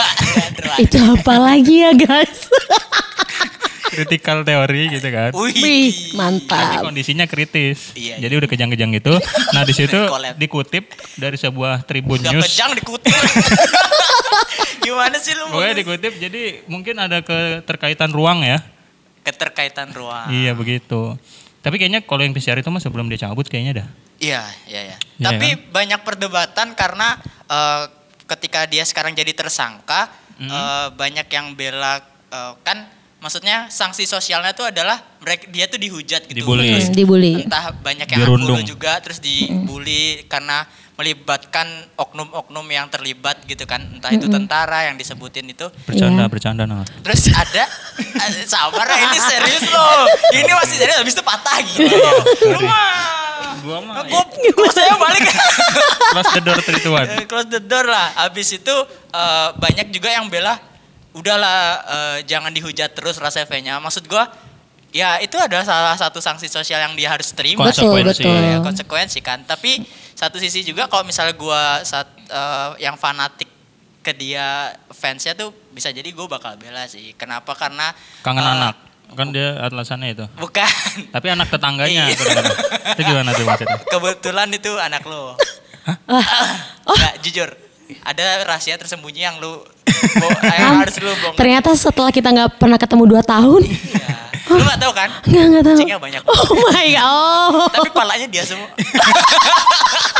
Itu 0.84 0.96
apa 1.04 1.34
lagi 1.36 1.84
ya 1.84 1.92
guys? 1.92 2.48
critical 3.88 4.44
teori 4.44 4.94
gitu 4.94 5.08
kan. 5.10 5.30
Wih. 5.34 5.52
Wih, 5.58 5.90
Tapi 5.90 6.14
mantap. 6.14 6.84
kondisinya 6.84 7.24
kritis. 7.24 7.92
Iya, 7.92 8.20
Jadi 8.20 8.34
udah 8.36 8.48
kejang-kejang 8.48 8.94
gitu. 8.94 9.16
Nah, 9.50 9.64
di 9.64 9.74
situ 9.74 9.98
dikutip 10.42 10.86
dari 11.16 11.34
sebuah 11.34 11.82
Tribun 11.82 12.20
Udah 12.20 12.30
News. 12.30 12.46
kejang 12.46 12.72
dikutip. 12.72 13.10
Gimana 14.88 15.16
sih 15.16 15.32
lu? 15.32 15.44
Pokoknya 15.48 15.74
dikutip 15.76 16.12
jadi 16.16 16.42
mungkin 16.64 16.96
ada 16.96 17.20
keterkaitan 17.20 18.08
ruang 18.08 18.40
ya. 18.40 18.58
Keterkaitan 19.20 19.92
ruang. 19.92 20.28
Iya 20.28 20.52
begitu. 20.52 21.14
Tapi 21.60 21.76
kayaknya 21.76 22.00
kalau 22.00 22.22
yang 22.22 22.32
PCR 22.32 22.56
itu 22.56 22.68
mah 22.68 22.80
sebelum 22.80 23.06
dia 23.06 23.20
cabut 23.20 23.44
kayaknya 23.44 23.84
dah. 23.84 23.88
Iya, 24.18 24.42
iya, 24.66 24.80
iya. 24.84 24.96
Iya 24.96 25.24
Tapi 25.24 25.48
banyak 25.68 26.00
perdebatan 26.00 26.72
karena 26.72 27.20
eh, 27.44 27.84
ketika 28.26 28.64
dia 28.64 28.82
sekarang 28.82 29.12
jadi 29.12 29.30
tersangka, 29.32 30.08
Hmm. 30.38 30.46
eh, 30.46 30.88
banyak 30.92 31.26
yang 31.28 31.52
bela 31.52 31.98
eh, 32.28 32.52
kan 32.62 32.86
maksudnya 33.18 33.66
sanksi 33.68 34.06
sosialnya 34.06 34.54
itu 34.54 34.62
adalah 34.62 35.02
mereka 35.18 35.50
dia 35.50 35.66
tuh 35.66 35.76
dihujat 35.76 36.24
gitu. 36.24 36.38
Dibully. 36.40 36.70
Terus 36.70 36.86
Hmm, 36.86 36.94
dibully. 36.94 37.32
Entah 37.42 37.74
banyak 37.74 38.06
yang 38.06 38.20
Dirundung. 38.22 38.54
unfollow 38.54 38.62
juga 38.64 38.92
terus 39.02 39.18
dibully 39.18 40.22
karena 40.24 40.62
melibatkan 40.98 41.62
oknum-oknum 41.94 42.66
yang 42.66 42.90
terlibat 42.90 43.38
gitu 43.46 43.62
kan. 43.64 43.78
Entah 43.78 44.10
itu 44.10 44.26
tentara 44.26 44.90
yang 44.90 44.98
disebutin 44.98 45.46
itu. 45.46 45.70
Bercanda, 45.86 46.26
Iya. 46.26 46.30
bercanda 46.30 46.62
nah. 46.66 46.82
Terus 46.82 47.30
ada 47.30 47.64
eh, 48.02 48.42
sabar 48.42 48.82
ya, 48.82 49.06
ini 49.06 49.18
serius 49.22 49.62
loh. 49.70 50.10
Ini 50.34 50.50
masih 50.58 50.74
serius 50.74 50.98
habis 50.98 51.14
itu 51.14 51.22
patah 51.22 51.58
gitu. 51.62 51.86
Lu 52.50 52.58
mah. 52.66 53.14
Gua 53.62 53.78
mah 53.78 54.02
Gua, 54.10 54.22
gua 54.58 54.70
saya 54.74 54.98
balik. 54.98 55.22
close 56.18 56.30
the 56.34 56.42
door 56.42 56.58
Trituan. 56.58 57.06
Eh, 57.06 57.24
close 57.30 57.46
the 57.46 57.62
door 57.62 57.86
lah. 57.86 58.26
Habis 58.26 58.58
itu 58.58 58.74
eh, 59.14 59.48
banyak 59.54 59.94
juga 59.94 60.10
yang 60.10 60.26
bela 60.26 60.58
udahlah 61.14 61.58
eh, 61.86 62.18
jangan 62.26 62.50
dihujat 62.50 62.90
terus 62.94 63.22
rasa 63.22 63.46
nya 63.62 63.78
Maksud 63.78 64.06
gua 64.10 64.26
ya 64.88 65.20
itu 65.20 65.36
adalah 65.36 65.62
salah 65.66 65.94
satu 65.94 66.18
sanksi 66.18 66.50
sosial 66.50 66.82
yang 66.82 66.98
dia 66.98 67.14
harus 67.14 67.30
terima. 67.30 67.70
Betul, 67.70 67.86
Konsekuensi. 67.94 68.22
betul. 68.26 68.38
Ya, 68.42 68.58
konsekuensi 68.58 69.18
kan. 69.22 69.38
Tapi 69.46 69.84
satu 70.18 70.36
sisi 70.36 70.66
juga 70.66 70.90
kalau 70.90 71.06
misalnya 71.06 71.38
gua 71.38 71.86
saat 71.86 72.10
eh, 72.18 72.68
yang 72.82 72.98
fanatik 72.98 73.46
ke 74.02 74.10
dia 74.10 74.72
fansnya 74.88 75.36
tuh 75.36 75.52
bisa 75.68 75.92
jadi 75.92 76.06
gue 76.06 76.26
bakal 76.26 76.56
bela 76.56 76.88
sih. 76.88 77.12
Kenapa? 77.14 77.52
Karena 77.52 77.92
Kangen 78.24 78.42
eh, 78.42 78.54
anak. 78.56 78.74
Kan 79.08 79.30
dia 79.30 79.56
alasannya 79.62 80.12
itu. 80.12 80.24
Bukan. 80.34 80.68
Tapi 81.12 81.26
anak 81.28 81.48
tetangganya. 81.48 82.08
Iya. 82.08 82.16
itu 82.92 83.00
gimana 83.00 83.30
tuh 83.30 83.44
maksudnya? 83.44 83.78
Kebetulan 83.92 84.48
itu 84.50 84.72
anak 84.74 85.04
lo. 85.04 85.36
Oh. 86.08 86.24
Nggak, 86.98 87.14
jujur. 87.22 87.48
Ada 88.04 88.44
rahasia 88.44 88.76
tersembunyi 88.76 89.24
yang 89.24 89.40
lu 89.40 89.64
bo- 90.20 90.40
yang 90.44 90.84
harus 90.84 91.00
lu 91.00 91.08
bongkar. 91.08 91.40
Ternyata 91.40 91.72
setelah 91.72 92.12
kita 92.12 92.28
nggak 92.28 92.60
pernah 92.60 92.76
ketemu 92.76 93.04
dua 93.08 93.22
tahun, 93.24 93.64
Iya. 93.64 94.27
Lu 94.48 94.62
gak 94.64 94.80
tahu 94.80 94.92
kan? 94.96 95.08
nggak 95.28 95.44
nggak 95.52 95.62
tahu. 95.64 95.76
Kucingnya 95.76 95.98
banyak. 96.00 96.22
Oh 96.24 96.52
my 96.56 96.86
god. 96.92 97.04
Oh. 97.04 97.68
Tapi 97.68 97.90
palanya 97.92 98.26
dia 98.28 98.44
semua. 98.44 98.68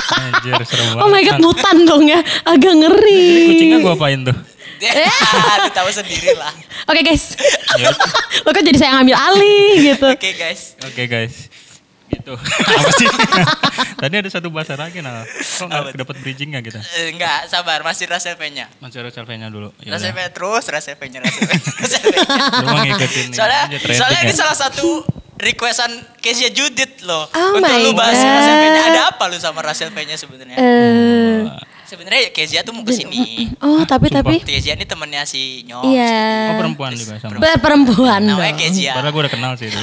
Anjir, 0.08 0.52
banget. 0.56 1.00
Oh 1.00 1.08
my 1.08 1.22
god, 1.24 1.38
mutan 1.40 1.76
dong 1.84 2.04
ya. 2.08 2.20
Agak 2.44 2.74
ngeri. 2.76 3.52
Kucingnya 3.52 3.78
gua 3.80 3.94
apain 3.96 4.20
tuh? 4.24 4.36
Lu 4.78 5.70
tahu 5.74 5.88
sendiri 5.90 6.38
lah. 6.38 6.52
Oke 6.86 7.02
guys. 7.02 7.34
Ya. 7.78 7.90
Lo 8.46 8.50
kan 8.54 8.62
jadi 8.62 8.78
saya 8.78 8.94
yang 8.94 9.02
ambil 9.02 9.16
alih 9.18 9.70
gitu. 9.94 10.06
Oke 10.06 10.30
guys. 10.38 10.78
Oke 10.86 11.10
guys. 11.10 11.47
Gitu. 12.08 12.32
Apa 12.34 12.90
sih? 12.94 13.08
Tadi 14.02 14.14
ada 14.16 14.28
satu 14.28 14.48
bahasa 14.48 14.74
lagi 14.74 14.98
nah. 14.98 15.24
Kok 15.24 15.64
nggak 15.64 15.84
dapat 15.94 16.16
bridging 16.18 16.50
nggak 16.50 16.64
kita? 16.64 16.80
Eh, 16.96 17.12
Enggak, 17.12 17.46
sabar, 17.46 17.80
masih 17.80 18.04
Rasel 18.04 18.34
V-nya. 18.34 18.64
Masih 18.78 19.00
ada 19.00 19.10
selfie-nya 19.10 19.48
dulu. 19.48 19.68
Ya 19.80 19.92
Rasel 19.92 20.10
udah. 20.10 20.24
V 20.24 20.32
terus, 20.32 20.64
Rasel 20.66 20.96
V-nya, 20.96 21.18
Rasel 21.20 21.42
V-nya. 21.42 21.60
Rasel 21.76 22.00
V-nya. 22.02 22.22
Lu 22.60 22.66
mau 22.66 22.78
ngikutin 22.80 23.26
soalnya, 23.30 23.60
trending 23.68 23.94
soalnya 23.94 24.20
ini 24.22 24.32
ya. 24.32 24.36
salah 24.36 24.56
satu 24.58 24.88
requestan 25.36 25.90
Kezia 26.18 26.48
Judith 26.48 27.02
loh. 27.02 27.28
Oh 27.28 27.54
Untuk 27.54 27.68
my 27.68 27.78
lu 27.80 27.92
bahas 27.92 28.16
God. 28.16 28.32
Rasel 28.32 28.54
V-nya. 28.56 28.80
Ada 28.86 29.00
apa 29.12 29.24
lu 29.26 29.36
sama 29.36 29.60
Rasel 29.60 29.90
V-nya 29.90 30.16
sebenarnya? 30.16 30.56
Eh, 30.56 31.44
Sebenarnya 31.84 32.28
Kezia 32.28 32.60
tuh 32.60 32.76
mau 32.76 32.84
ke 32.84 32.92
sini. 32.92 33.48
oh 33.64 33.80
tapi 33.82 34.12
tapi 34.12 34.44
Kezia 34.44 34.76
ini 34.76 34.84
temennya 34.84 35.24
si 35.24 35.64
Nyom. 35.64 35.88
iya. 35.88 36.52
Oh 36.52 36.60
perempuan 36.60 36.92
juga 36.92 37.16
sama. 37.16 37.40
Perempuan 37.40 38.20
Namanya. 38.20 38.52
Kezia. 38.54 38.92
Padahal 38.92 39.08
gue 39.10 39.22
udah 39.24 39.32
kenal 39.32 39.52
sih. 39.56 39.72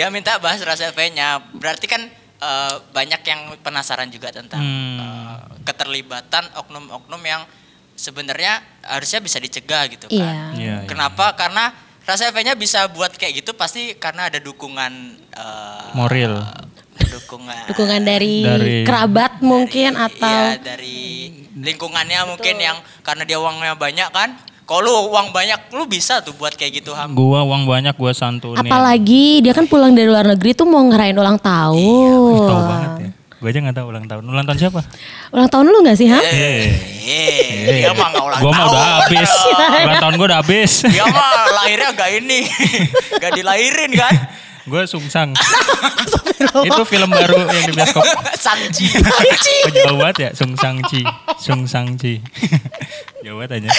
Dia 0.00 0.08
minta 0.08 0.40
bahas 0.40 0.64
Rasel 0.64 0.96
V-nya. 0.96 1.44
Berarti 1.52 1.84
kan 1.84 2.00
eh, 2.40 2.74
banyak 2.96 3.20
yang 3.20 3.40
penasaran 3.60 4.08
juga 4.08 4.32
tentang 4.32 4.64
Hmm. 4.64 4.96
eh, 4.96 5.36
keterlibatan 5.60 6.48
oknum-oknum 6.56 7.20
yang 7.20 7.44
sebenarnya 7.92 8.64
harusnya 8.80 9.20
bisa 9.20 9.36
dicegah 9.36 9.84
gitu 9.92 10.08
kan. 10.08 10.16
Iya. 10.16 10.32
Iya, 10.56 10.56
iya. 10.56 10.76
Kenapa? 10.88 11.36
Karena 11.36 11.68
V-nya 12.08 12.56
bisa 12.56 12.88
buat 12.88 13.12
kayak 13.12 13.44
gitu 13.44 13.52
pasti 13.52 13.92
karena 13.94 14.32
ada 14.32 14.40
dukungan 14.40 14.92
eh, 15.36 15.88
Moral. 15.92 16.48
dukungan 16.96 17.68
Dukungan 17.68 18.00
dari, 18.02 18.40
Dari- 18.40 18.84
kerabat 18.88 19.44
mungkin 19.44 20.00
atau 20.00 20.56
Iya, 20.56 20.64
dari 20.64 21.28
lingkungannya 21.54 22.24
mungkin 22.24 22.56
yang 22.56 22.80
karena 23.04 23.28
dia 23.28 23.36
uangnya 23.36 23.76
banyak 23.76 24.08
kan. 24.08 24.32
Kalau 24.70 24.86
lu 24.86 25.10
uang 25.10 25.34
banyak 25.34 25.74
lu 25.74 25.82
bisa 25.90 26.22
tuh 26.22 26.30
buat 26.30 26.54
kayak 26.54 26.78
gitu 26.78 26.94
ham. 26.94 27.10
Gua 27.10 27.42
uang 27.42 27.66
banyak 27.66 27.90
gua 27.98 28.14
santunin. 28.14 28.62
apalagi 28.62 29.42
dia 29.42 29.50
kan 29.50 29.66
pulang 29.66 29.90
dari 29.90 30.06
luar 30.06 30.22
negeri 30.22 30.54
tuh 30.54 30.62
mau 30.62 30.78
ngerayain 30.86 31.18
ulang 31.18 31.42
tahun. 31.42 32.38
Tahu 32.46 32.62
banget 32.70 32.92
ya. 33.02 33.08
Gue 33.40 33.48
aja 33.50 33.58
gak 33.66 33.76
tahu 33.80 33.86
ulang 33.88 34.04
tahun. 34.04 34.22
Ulang 34.28 34.44
tahun 34.44 34.58
siapa? 34.60 34.80
Ulang 35.32 35.48
tahun 35.48 35.64
lu 35.72 35.80
gak 35.80 35.96
sih, 35.96 36.06
ha? 36.06 36.20
Eh, 36.20 37.80
dia 37.80 37.90
mah 37.96 38.12
nggak 38.12 38.24
ulang 38.28 38.40
Gue 38.44 38.52
mah 38.52 38.62
tahun. 38.62 38.76
udah 38.76 38.84
habis. 39.00 39.30
Ulang 39.80 39.96
tahun 39.98 40.14
gue 40.14 40.26
udah 40.28 40.38
habis. 40.44 40.72
Dia 40.84 41.04
mah 41.08 41.30
lahirnya 41.56 41.90
gak 41.96 42.10
ini, 42.20 42.40
gak 43.24 43.32
dilahirin 43.32 43.90
kan? 43.96 44.14
Gue 44.70 44.82
sungsang. 44.86 45.34
Itu 46.40 46.82
film 46.86 47.10
baru 47.10 47.44
yang 47.44 47.66
di 47.68 47.74
bioskop. 47.74 48.04
Sangci. 48.46 48.86
Oh, 49.60 49.68
jauh 49.68 49.96
banget 50.00 50.16
ya. 50.18 50.30
Sungsang 50.32 50.80
Ci. 52.00 52.16
jauh 53.24 53.36
banget 53.36 53.60
aja. 53.60 53.70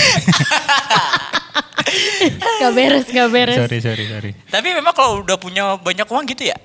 Gak 2.61 2.71
beres, 2.77 3.07
gak 3.09 3.29
beres. 3.33 3.57
Sorry, 3.57 3.79
sorry, 3.81 4.05
sorry. 4.05 4.31
Tapi 4.45 4.67
memang 4.77 4.93
kalau 4.93 5.25
udah 5.25 5.41
punya 5.41 5.73
banyak 5.81 6.05
uang 6.05 6.23
gitu 6.29 6.53
ya, 6.53 6.57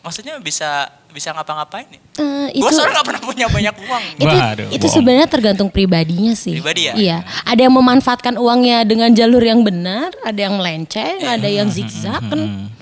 maksudnya 0.00 0.40
bisa 0.40 0.88
bisa 1.12 1.36
ngapa-ngapain 1.36 1.84
ya? 1.92 2.00
Eh, 2.16 2.56
Gue 2.56 2.72
itu 2.72 2.80
soalnya 2.80 3.04
gak 3.04 3.06
pernah 3.12 3.22
punya 3.22 3.46
banyak 3.52 3.74
uang. 3.84 4.04
itu, 4.16 4.24
Waduh, 4.24 4.68
itu 4.72 4.86
sebenarnya 4.88 5.28
tergantung 5.28 5.68
pribadinya 5.68 6.32
sih. 6.32 6.56
Pribadi 6.56 6.88
ya? 6.88 6.94
Iya. 6.96 7.18
Ada 7.44 7.68
yang 7.68 7.74
memanfaatkan 7.76 8.40
uangnya 8.40 8.88
dengan 8.88 9.12
jalur 9.12 9.44
yang 9.44 9.60
benar, 9.60 10.16
ada 10.24 10.40
yang 10.40 10.56
melenceng, 10.56 11.20
ada 11.20 11.48
yang 11.48 11.68
zigzag 11.68 12.24
kan. 12.24 12.72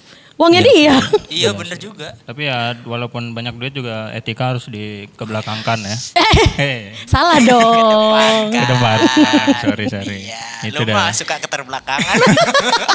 Uangnya 0.41 0.65
dia. 0.65 0.97
Iya 1.29 1.53
bener 1.53 1.77
juga. 1.77 2.17
Tapi 2.25 2.49
ya 2.49 2.73
walaupun 2.81 3.31
banyak 3.31 3.55
duit 3.55 3.71
juga 3.71 4.09
etika 4.11 4.51
harus 4.51 4.65
dikebelakangkan 4.67 5.85
ya. 5.85 5.97
Hei, 6.57 6.97
Salah 7.05 7.37
dong. 7.45 8.49
ke 8.49 8.57
depan. 8.59 8.99
Sorry, 9.61 9.85
sorry. 9.87 10.17
Iya, 10.25 10.41
Itu 10.65 10.81
lu 10.81 10.89
dah. 10.89 10.97
mah 10.97 11.13
suka 11.13 11.37
keterbelakangan. 11.39 12.17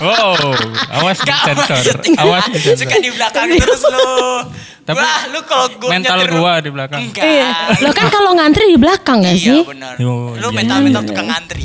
Wow, 0.02 0.58
awas 0.98 1.22
di 1.22 1.30
sensor. 1.32 2.02
Awas 2.18 2.46
di 2.50 2.58
Suka 2.58 2.74
sensor. 2.82 3.00
di 3.00 3.10
belakang 3.14 3.46
terus 3.54 3.82
lu. 3.86 4.10
Tapi 4.86 5.02
Wah, 5.02 5.22
lu 5.28 5.42
kalau 5.44 5.66
gua 5.76 5.90
mental 5.90 6.14
nyetir- 6.16 6.34
gua 6.36 6.54
di 6.58 6.70
belakang. 6.70 7.00
Enggak. 7.02 7.26
Iya. 7.26 7.50
Lo 7.82 7.90
kan 7.90 8.08
kalau 8.08 8.32
ngantri 8.34 8.66
di 8.68 8.78
belakang 8.78 9.18
gak 9.20 9.34
Iya 9.34 9.42
sih? 9.42 9.62
benar. 9.66 9.94
Yo, 9.98 10.38
Lu 10.38 10.48
iya. 10.48 10.56
mental-mental 10.56 11.04
tukang 11.04 11.26
ngantri. 11.26 11.64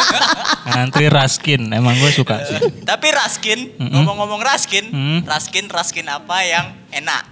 Ngantri 0.66 1.06
raskin, 1.06 1.68
emang 1.70 1.94
gue 1.94 2.10
suka 2.10 2.42
sih. 2.42 2.58
Tapi 2.82 3.08
Raskin, 3.08 3.58
ngomong-ngomong 3.78 4.40
Raskin, 4.40 4.84
Mm. 4.86 5.18
Raskin 5.22 5.68
Raskin 5.68 6.06
apa 6.06 6.42
yang 6.42 6.66
enak? 6.90 7.22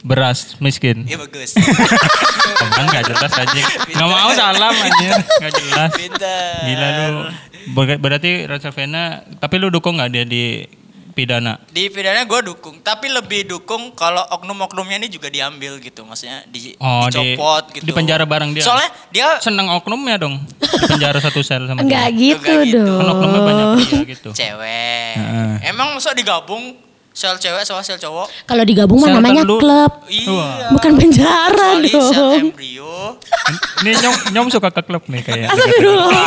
Beras 0.00 0.56
miskin. 0.58 1.02
Iya 1.02 1.16
bagus. 1.18 1.56
Kan 2.76 2.84
gak 2.86 3.04
jelas 3.06 3.32
aja. 3.32 3.60
Gak 3.86 4.04
mau 4.06 4.30
salam 4.32 4.70
anjir. 4.72 5.12
Gak 5.18 5.52
jelas. 5.54 5.90
Pinter. 5.92 6.44
Gila 6.62 6.88
lu. 6.88 7.20
Ber- 7.72 7.96
Berarti 7.98 8.44
Rosavena, 8.44 9.04
tapi 9.34 9.56
lu 9.56 9.68
dukung 9.68 9.96
gak 9.96 10.08
dia 10.08 10.22
di 10.22 10.60
pidana? 11.14 11.62
Di 11.66 11.86
pidana 11.86 12.22
gue 12.22 12.40
dukung, 12.44 12.78
tapi 12.80 13.06
lebih 13.06 13.46
dukung 13.46 13.94
kalau 13.94 14.20
oknum-oknumnya 14.28 14.98
ini 14.98 15.08
juga 15.08 15.26
diambil 15.26 15.78
gitu, 15.78 16.02
maksudnya 16.02 16.42
di, 16.44 16.74
Oh, 16.76 17.06
di- 17.06 17.14
dicopot 17.32 17.64
gitu. 17.72 17.84
di 17.86 17.92
penjara 17.92 18.22
bareng 18.22 18.50
dia? 18.50 18.60
Soalnya 18.60 18.90
dia 19.08 19.28
Seneng 19.38 19.70
oknumnya 19.70 20.18
dong. 20.18 20.42
Di 20.58 20.86
penjara 20.86 21.16
satu 21.18 21.40
sel 21.40 21.64
sama 21.64 21.80
Enggak 21.80 22.10
dia. 22.10 22.34
gitu 22.34 22.42
Enggak 22.44 22.66
gitu. 22.66 22.82
dong. 22.82 22.98
Kan 22.98 23.06
oknumnya 23.08 23.40
banyak 23.40 23.66
juga 23.80 24.04
gitu. 24.04 24.28
cewek. 24.34 25.14
Heeh. 25.14 25.52
Emang 25.64 25.94
masa 25.94 26.10
digabung 26.12 26.74
sel 27.14 27.38
cewek 27.38 27.62
sama 27.62 27.80
sel 27.80 27.94
cowok? 27.96 28.26
Kalau 28.42 28.66
digabung 28.66 28.98
mah 28.98 29.06
namanya 29.08 29.46
telur. 29.46 29.56
klub. 29.56 29.92
Iya. 30.04 30.74
Bukan 30.74 30.92
penjara 30.94 31.78
Kecuali 31.78 31.88
sel 31.88 32.10
dong. 32.10 32.40
embrio. 32.44 32.96
Ini 33.80 33.90
nyom, 33.96 34.14
nyom 34.32 34.46
suka 34.48 34.68
ke 34.68 34.82
klub 34.82 35.06
nih 35.06 35.22
kayak. 35.22 35.46
Astagfirullah. 35.46 36.26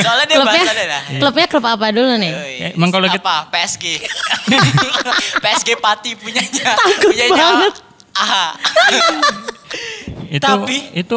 Soalnya 0.00 0.24
dia 0.24 0.36
Klubnya, 0.38 0.62
klubnya 1.18 1.46
klub 1.46 1.64
apa 1.66 1.86
dulu 1.90 2.12
nih? 2.16 2.32
Eh, 2.32 2.72
emang 2.72 2.88
kalau 2.88 3.04
kita- 3.06 3.20
apa 3.20 3.52
PSG 3.52 3.84
PSG 5.44 5.68
Pati 5.76 6.16
punyanya 6.16 6.72
Takut 6.72 6.96
punyanya 7.04 7.36
banget. 7.36 7.74
Aha. 8.14 8.46
Itu 10.30 10.40
Tapi- 10.42 10.92
itu 10.94 11.16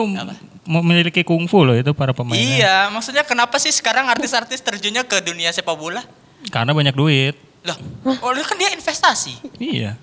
memiliki 0.63 1.21
kungfu 1.21 1.61
loh 1.61 1.73
itu 1.73 1.91
para 1.91 2.11
pemainnya. 2.11 2.39
iya 2.39 2.77
maksudnya 2.87 3.23
kenapa 3.23 3.55
sih 3.57 3.67
sekarang 3.69 4.07
artis-artis 4.07 4.59
terjunnya 4.59 5.03
ke 5.03 5.19
dunia 5.19 5.49
sepak 5.49 5.73
bola 5.73 5.99
Karena 6.47 6.71
banyak 6.71 6.91
duit. 6.91 7.35
Loh 7.63 7.77
oh 8.03 8.31
kan 8.43 8.55
dia 8.55 8.69
investasi 8.69 9.37
Iya. 9.57 9.93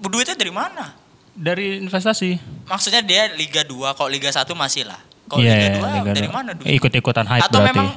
duitnya 0.00 0.34
dari 0.34 0.50
mana 0.50 0.94
Dari 1.32 1.80
investasi. 1.80 2.36
maksudnya 2.64 3.00
dia 3.00 3.32
Liga 3.32 3.64
2 3.64 3.72
kalau 3.92 4.06
Liga 4.06 4.28
1 4.28 4.44
masih 4.52 4.84
lah 4.84 5.00
kalau 5.24 5.40
Iya, 5.40 5.52
Liga 5.52 5.68
2 5.74 5.96
Liga 5.96 6.10
dari 6.12 6.28
dua. 6.28 6.34
mana 6.34 6.50
duit 6.52 6.68
Ikut-ikutan 6.70 7.24
hype 7.24 7.42
atau 7.42 7.58
berarti. 7.58 7.70
memang 7.72 7.88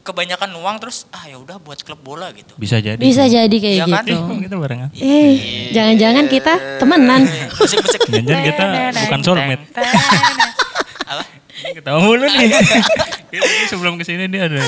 kebanyakan 0.00 0.50
uang 0.56 0.76
terus 0.78 1.04
ah 1.10 1.24
ya 1.24 1.36
udah 1.36 1.58
buat 1.58 1.76
klub 1.78 2.00
bola 2.00 2.32
gitu 2.32 2.56
Bisa 2.56 2.80
jadi. 2.80 2.96
Bisa 2.96 3.26
jadi 3.26 3.52
kayak 3.52 3.76
Iya 3.76 3.86
kan? 3.86 4.04
gitu. 4.04 4.16
Eh, 4.32 4.38
kita 4.42 4.56
bareng 4.56 4.80
ah. 4.80 4.90
Eh, 4.96 5.32
jangan-jangan 5.70 6.24
kita 6.26 6.52
temenan. 6.80 7.20
musik-musik 7.52 8.00
Jangan 8.08 8.40
kita 8.42 8.64
bukan 8.96 9.20
soulmate. 9.20 9.62
Ketawa 11.76 11.98
mulu 12.02 12.26
nih. 12.26 12.50
Ini 13.30 13.38
tadi 13.38 13.64
sebelum 13.70 13.94
ke 13.94 14.02
sini 14.02 14.26
dia 14.26 14.50
ada 14.50 14.58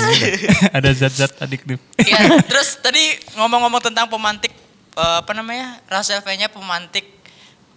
ada 0.70 0.90
zat-zat 0.94 1.34
adiktif. 1.42 1.82
Iya, 1.98 2.38
terus 2.50 2.78
tadi 2.78 3.18
ngomong-ngomong 3.34 3.82
tentang 3.82 4.06
pemantik 4.06 4.54
eh, 4.94 5.16
apa 5.18 5.32
namanya? 5.34 5.82
Rasel 5.90 6.22
V-nya 6.22 6.46
pemantik 6.46 7.06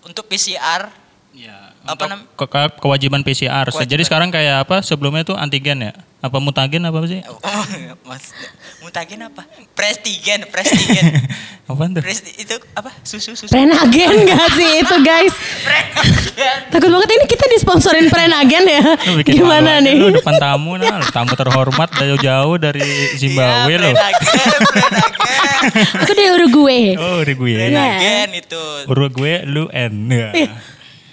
untuk 0.06 0.30
PCR. 0.30 1.05
Ya, 1.36 1.76
Apa 1.84 2.08
nam- 2.08 2.24
ke- 2.32 2.48
ke- 2.48 2.80
kewajiban 2.80 3.20
PCR. 3.22 3.68
Kewajiban. 3.68 3.92
Jadi 3.92 4.04
sekarang 4.04 4.30
kayak 4.32 4.64
apa? 4.64 4.80
Sebelumnya 4.80 5.22
itu 5.22 5.36
antigen 5.36 5.84
ya? 5.84 5.92
Apa 6.18 6.40
mutagen 6.40 6.82
apa 6.82 7.04
sih? 7.06 7.20
Oh, 7.28 7.38
Mas, 8.10 8.32
mutagen 8.80 9.20
apa? 9.22 9.44
Prestigen, 9.76 10.48
prestigen. 10.48 11.12
Apaan 11.70 11.92
tuh? 11.92 12.02
Presti, 12.02 12.40
itu 12.40 12.56
apa? 12.72 12.88
Susu, 13.04 13.36
susu. 13.36 13.52
Prenagen 13.52 14.16
gak 14.24 14.48
sih 14.54 14.80
itu 14.80 14.96
guys? 15.04 15.34
Prestigen. 15.68 16.58
Takut 16.72 16.90
banget 16.90 17.10
ini 17.12 17.26
kita 17.28 17.46
disponsorin 17.52 18.08
Prenagen 18.08 18.64
ya. 18.64 18.82
Lu 19.06 19.20
bikin 19.20 19.32
Gimana 19.36 19.78
malu 19.78 19.86
nih? 19.86 19.96
Lu 20.00 20.08
depan 20.16 20.36
tamu 20.40 20.80
nah, 20.80 21.04
tamu 21.12 21.36
terhormat 21.36 21.90
jauh-jauh 21.92 22.56
dari 22.58 22.86
Zimbabwe 23.16 23.76
Iya, 23.76 23.84
loh. 23.84 23.92
Prenagen, 23.92 24.60
prenagen. 24.64 25.12
Aku 26.00 26.12
dari 26.16 26.30
Uruguay. 26.32 26.84
Oh, 26.96 27.22
Uruguay. 27.22 27.54
Iya. 27.54 27.66
Prenagen 27.68 28.30
itu. 28.34 28.64
Uruguay 28.88 29.44
lu 29.44 29.68
N. 29.70 29.94
Ya. 30.08 30.32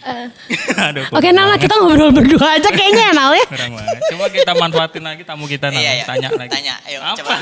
Aduh, 0.90 1.04
Oke, 1.09 1.23
kurang 1.23 1.35
Nala 1.35 1.54
kita 1.56 1.75
ngobrol 1.78 2.11
berdua 2.11 2.59
aja 2.59 2.68
kayaknya 2.68 3.11
ya, 3.11 3.12
Nal 3.14 3.32
ya. 3.32 3.47
Kurang 3.47 3.71
banget. 3.73 3.97
Coba 4.11 4.25
kita 4.28 4.52
manfaatin 4.52 5.02
lagi 5.02 5.23
tamu 5.23 5.44
kita 5.47 5.71
Nal. 5.71 5.78
Iya, 5.78 5.92
iya. 5.94 6.04
Tanya 6.04 6.28
lagi. 6.35 6.50
Tanya, 6.50 6.75
ayo 6.85 6.99
Apa? 7.00 7.16
coba. 7.16 7.35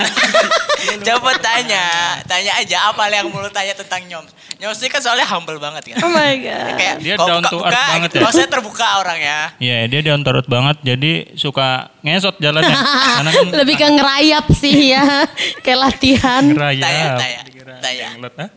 coba 1.08 1.30
tanya. 1.40 1.84
Tanya 2.24 2.52
aja 2.56 2.76
apa 2.88 3.02
yang 3.08 3.28
mau 3.28 3.40
lu 3.40 3.48
tanya 3.48 3.72
tentang 3.72 4.04
Nyom. 4.04 4.24
Nyom 4.60 4.72
sih 4.72 4.92
kan 4.92 5.00
soalnya 5.00 5.24
humble 5.24 5.56
banget 5.56 5.82
kan. 5.88 6.04
Oh 6.04 6.10
my 6.10 6.32
god. 6.36 6.72
Kayak 6.76 6.96
Dia 7.00 7.16
down 7.16 7.42
to 7.42 7.58
earth 7.58 7.80
banget 7.88 8.10
gitu. 8.12 8.18
ya. 8.20 8.28
Oh, 8.28 8.32
saya 8.32 8.48
terbuka 8.48 8.86
orangnya. 9.00 9.38
Iya, 9.56 9.76
dia 9.88 10.00
down 10.04 10.20
to 10.20 10.30
earth 10.30 10.50
banget. 10.50 10.76
Jadi 10.84 11.12
suka 11.34 11.88
ngesot 12.04 12.36
jalannya. 12.38 12.76
Karena 13.16 13.30
kan 13.32 13.46
Lebih 13.56 13.74
ke 13.76 13.86
ngerayap 13.88 14.46
sih 14.52 14.92
ya. 14.92 15.24
Kayak 15.64 15.78
latihan. 15.88 16.42
ngerayap. 16.44 16.84
Tanya, 16.84 17.04
tanya, 17.16 17.40
Tanya. 17.78 18.08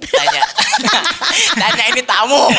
Tanya. 0.02 0.42
tanya 1.62 1.84
ini 1.94 2.02
tamu. 2.02 2.50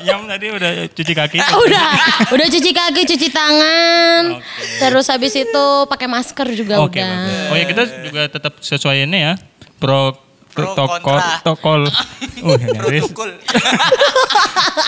Nyom 0.00 0.22
tadi 0.24 0.46
udah 0.48 0.70
cuci 0.88 1.12
kaki. 1.12 1.36
Udah, 1.36 1.90
udah 2.32 2.46
cuci 2.48 2.70
kaki, 2.72 3.02
cuci 3.04 3.28
tangan. 3.28 4.40
Oke. 4.40 4.80
Terus 4.80 5.06
habis 5.12 5.36
itu 5.36 5.64
pakai 5.84 6.08
masker 6.08 6.48
juga 6.56 6.80
Oke, 6.80 6.96
udah. 6.96 7.12
bagus. 7.12 7.50
Oh 7.52 7.56
ya 7.60 7.64
kita 7.68 7.82
juga 8.08 8.22
tetap 8.32 8.52
sesuai 8.64 9.04
ini 9.04 9.18
ya. 9.20 9.34
Pro 9.76 10.16
Pro 10.52 10.76
protokol 10.76 11.20
protokol. 11.20 11.82
Uh. 12.42 12.58
Protokol. 12.58 13.30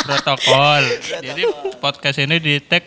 protokol. 0.02 0.82
Jadi 1.22 1.42
podcast 1.78 2.18
ini 2.18 2.36
di 2.42 2.58
tag 2.58 2.82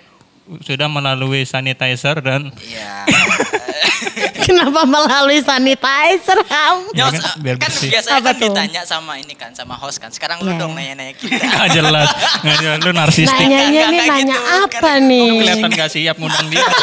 sudah 0.64 0.88
melalui 0.88 1.44
sanitizer 1.44 2.18
dan 2.20 2.50
Iya. 2.60 3.04
Kenapa 4.48 4.88
melalui 4.88 5.44
sanitizer, 5.44 6.40
Ham? 6.48 6.88
Ya, 6.96 7.12
kan, 7.12 7.20
biar 7.44 7.56
kan 7.60 7.68
bersih. 7.68 7.92
biasanya 7.92 8.20
Apa 8.20 8.32
kan 8.32 8.36
tuh? 8.40 8.48
ditanya 8.48 8.82
sama 8.88 9.20
ini 9.20 9.36
kan 9.36 9.52
sama 9.52 9.76
host 9.76 10.00
kan. 10.00 10.08
Sekarang 10.08 10.40
lu 10.40 10.56
Iya. 10.56 10.60
dong 10.60 10.72
nanya-nanya 10.72 11.14
kita. 11.20 11.44
nggak 11.52 11.70
jelas. 11.76 12.10
Nggak 12.42 12.58
jelas. 12.64 12.78
Lu 12.80 12.92
narsistik. 12.96 13.36
Nanyanya 13.44 13.68
Nggak, 13.68 13.92
nih 13.92 14.08
nanya 14.08 14.38
gitu. 14.40 14.56
apa 14.64 14.72
Karena 14.80 15.04
nih? 15.04 15.28
Lu 15.28 15.36
kelihatan 15.44 15.72
gak 15.76 15.90
siap 15.92 16.16
ngundang 16.16 16.48
dia. 16.48 16.64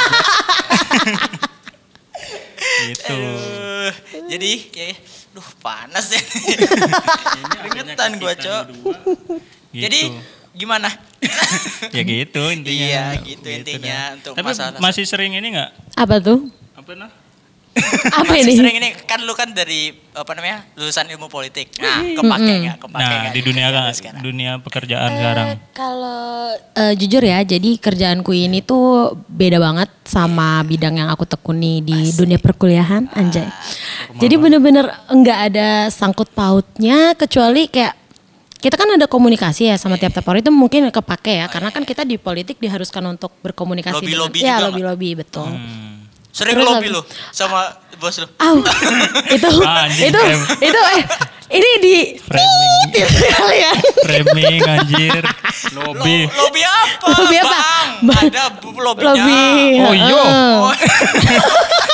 gitu. 2.85 3.17
Uh, 3.17 3.91
jadi 4.29 4.53
ya, 4.73 4.85
ya. 4.93 4.97
duh 5.35 5.49
panas 5.61 6.07
ya. 6.13 6.21
Keringetan 7.65 8.11
gua, 8.21 8.33
Cok. 8.37 8.65
Gitu. 8.71 8.91
Jadi 9.75 10.01
gimana? 10.55 10.89
ya 11.97 12.03
gitu 12.03 12.43
intinya. 12.49 12.87
Iya, 12.87 13.05
gitu 13.21 13.47
intinya 13.47 13.99
dah. 14.09 14.17
untuk 14.17 14.33
Tapi 14.39 14.47
masalah- 14.47 14.81
masih 14.81 15.05
sering 15.05 15.35
ini 15.35 15.53
nggak? 15.53 15.71
Apa 15.99 16.17
tuh? 16.23 16.47
Apa 16.75 16.95
nah? 16.95 17.11
Apa 18.15 18.31
Masih 18.31 18.47
ini? 18.47 18.53
sering 18.55 18.77
ini 18.79 18.89
kan 19.03 19.19
lu 19.27 19.35
kan 19.35 19.51
dari 19.51 19.91
apa 20.15 20.31
namanya? 20.31 20.63
lulusan 20.79 21.11
ilmu 21.11 21.27
politik. 21.27 21.75
Nah, 21.83 22.07
kepake 22.07 22.53
nggak? 22.63 22.77
Kepake 22.79 23.03
Nah 23.03 23.35
di 23.35 23.41
dunia 23.43 23.69
kan, 23.75 23.91
dunia 24.23 24.53
pekerjaan 24.63 25.11
sekarang. 25.11 25.47
Kalau 25.75 26.55
eh, 26.55 26.95
jujur 26.95 27.19
ya, 27.19 27.43
jadi 27.43 27.75
kerjaanku 27.75 28.31
ini 28.31 28.63
tuh 28.63 29.19
beda 29.27 29.59
banget 29.59 29.91
sama 30.07 30.63
bidang 30.63 31.03
yang 31.03 31.11
aku 31.11 31.27
tekuni 31.27 31.83
di 31.83 32.15
dunia 32.15 32.39
perkuliahan, 32.39 33.11
anjay. 33.11 33.51
Jadi 34.15 34.35
bener-bener 34.39 34.95
nggak 35.11 35.39
ada 35.51 35.69
sangkut 35.91 36.31
pautnya 36.31 37.19
kecuali 37.19 37.67
kayak 37.67 38.04
kita 38.65 38.81
kan 38.81 38.89
ada 38.89 39.05
komunikasi 39.05 39.69
ya 39.69 39.77
sama 39.77 40.01
tiap-tiap 40.01 40.25
orang 40.25 40.41
itu 40.41 40.49
mungkin 40.49 40.89
kepake 40.89 41.37
ya, 41.37 41.47
karena 41.47 41.69
kan 41.69 41.85
kita 41.85 42.01
di 42.03 42.17
politik 42.17 42.57
diharuskan 42.57 43.05
untuk 43.07 43.37
berkomunikasi. 43.39 43.93
dengan- 43.93 44.25
Lobby-lobby 44.25 44.39
ya 44.39 44.41
juga 44.41 44.49
nggak? 44.49 44.65
lobby-lobby 44.65 45.11
betul. 45.15 45.49
Hmm. 45.53 46.09
Sering 46.33 46.57
Terus 46.57 46.67
lobby 46.67 46.89
lu 46.89 46.99
sama 47.31 47.61
bos 47.95 48.17
lu. 48.17 48.27
Au, 48.41 48.59
itu 49.37 49.49
Anjing, 49.63 50.11
itu 50.11 50.21
itu 50.65 50.81
eh 50.91 51.03
ini 51.53 51.71
di 51.79 51.97
Framing, 52.19 52.75
gitu 52.91 53.23
kalian. 53.31 53.77
framing 54.03 54.57
anjir, 54.65 55.23
lobby. 55.71 56.27
Lo- 56.27 56.35
lobby 56.43 56.63
apa? 56.65 57.07
Lobby 57.15 57.37
apa? 57.39 57.55
Bang, 57.55 57.89
Bang. 58.03 58.25
ada 58.27 58.45
lobbynya. 58.59 59.15
Lobby. 59.15 59.45
Oh, 59.79 59.93
iya. 59.95 60.23
heeh. 60.27 60.59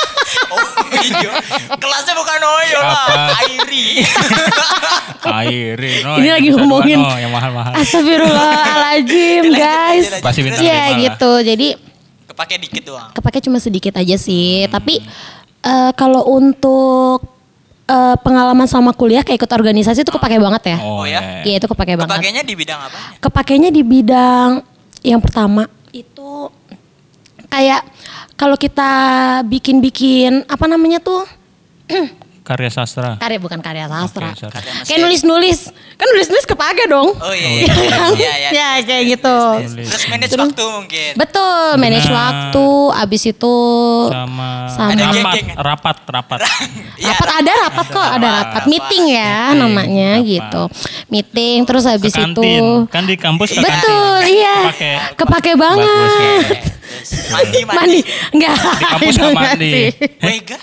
Oh, 0.51 0.59
iya. 0.99 1.31
Kelasnya 1.73 2.13
bukan 2.13 2.39
Oyo 2.41 2.79
lah? 2.79 3.07
Airi. 3.39 3.87
Airi, 5.41 5.93
no, 6.01 6.17
Ini 6.17 6.29
lagi 6.29 6.49
ngomongin 6.51 6.99
no, 6.99 7.15
yang 7.15 7.31
mahal-mahal. 7.31 7.71
Astagfirullahaladzim 7.77 9.43
guys. 9.53 10.19
Pasti 10.19 10.39
bintang 10.41 10.61
Iya 10.61 10.81
gitu. 10.99 11.31
Jadi 11.41 11.67
Kepake 12.27 12.55
dikit 12.57 12.83
doang. 12.87 13.11
kepake 13.11 13.39
cuma 13.43 13.59
sedikit 13.59 13.93
aja 13.95 14.15
sih. 14.15 14.65
Tapi 14.67 15.03
eh, 15.61 15.91
kalau 15.93 16.25
untuk 16.27 17.21
eh, 17.85 18.15
pengalaman 18.19 18.65
sama 18.65 18.91
kuliah 18.91 19.21
kayak 19.21 19.39
ikut 19.39 19.51
organisasi 19.51 20.01
itu 20.01 20.11
kepake 20.11 20.39
banget 20.39 20.75
ya. 20.75 20.77
Oh, 20.81 21.03
ya? 21.03 21.43
Iya 21.43 21.55
itu 21.59 21.67
kepake 21.67 21.95
banget. 21.95 22.11
Kepakainya 22.11 22.43
di 22.43 22.53
bidang 22.55 22.79
apa? 22.81 22.97
Kepakainya 23.19 23.69
di 23.69 23.81
bidang 23.83 24.49
yang 25.01 25.19
pertama 25.19 25.67
itu 25.91 26.47
kayak 27.51 27.83
kalau 28.33 28.55
kita 28.55 28.89
bikin-bikin 29.45 30.47
apa 30.47 30.65
namanya 30.65 30.97
tuh 30.97 31.27
Karya 32.41 32.73
sastra. 32.73 33.21
karya 33.21 33.37
bukan 33.37 33.61
karya 33.61 33.85
sastra. 33.85 34.33
Sorry. 34.33 34.49
Karya 34.49 34.71
kayak 34.81 34.99
nulis-nulis. 34.99 35.69
Kan 35.93 36.09
nulis-nulis 36.09 36.41
kepake 36.43 36.89
dong. 36.89 37.13
Oh 37.13 37.31
iya, 37.31 37.47
iya, 37.53 37.69
iya, 37.69 38.01
iya, 38.17 38.33
iya. 38.33 38.49
ya 38.49 38.69
kayak 38.81 39.03
gitu. 39.13 39.37
Terus 39.77 40.03
manage 40.09 40.33
waktu 40.33 40.63
mungkin. 40.65 41.11
Betul, 41.21 41.65
manage 41.77 42.09
Benar. 42.09 42.17
waktu, 42.17 42.67
abis 42.97 43.23
itu 43.29 43.57
Sama, 44.09 44.51
Sama. 44.73 44.89
Ada 44.89 45.03
rapat, 45.13 45.37
rapat, 45.55 45.97
rapat. 46.09 46.39
Iya, 47.01 47.13
rapat 47.13 47.29
ada 47.29 47.51
rapat 47.61 47.85
kok, 47.87 48.09
ada 48.09 48.27
rapat, 48.41 48.63
meeting 48.65 49.03
ya 49.13 49.33
Meeting, 49.53 49.59
namanya 49.61 50.11
rapat. 50.17 50.25
gitu. 50.27 50.63
Meeting 51.07 51.57
terus 51.63 51.83
habis 51.85 52.09
itu 52.11 52.53
kan 52.89 53.03
di 53.05 53.15
kampus 53.15 53.53
ke 53.53 53.61
Betul, 53.61 54.17
kantin. 54.17 54.33
iya. 54.33 54.55
Kepake. 54.65 54.91
Kepake 55.13 55.51
Bagus, 55.53 55.61
banget. 55.61 56.17
ya. 56.17 56.80
Mandi, 57.31 57.59
mandi. 57.63 57.77
Mandi. 57.77 57.99
Enggak. 58.35 58.55
Di 58.57 58.85
kampus 58.85 59.15
enggak 59.17 59.33
mandi. 59.35 59.71
Mega. 60.21 60.57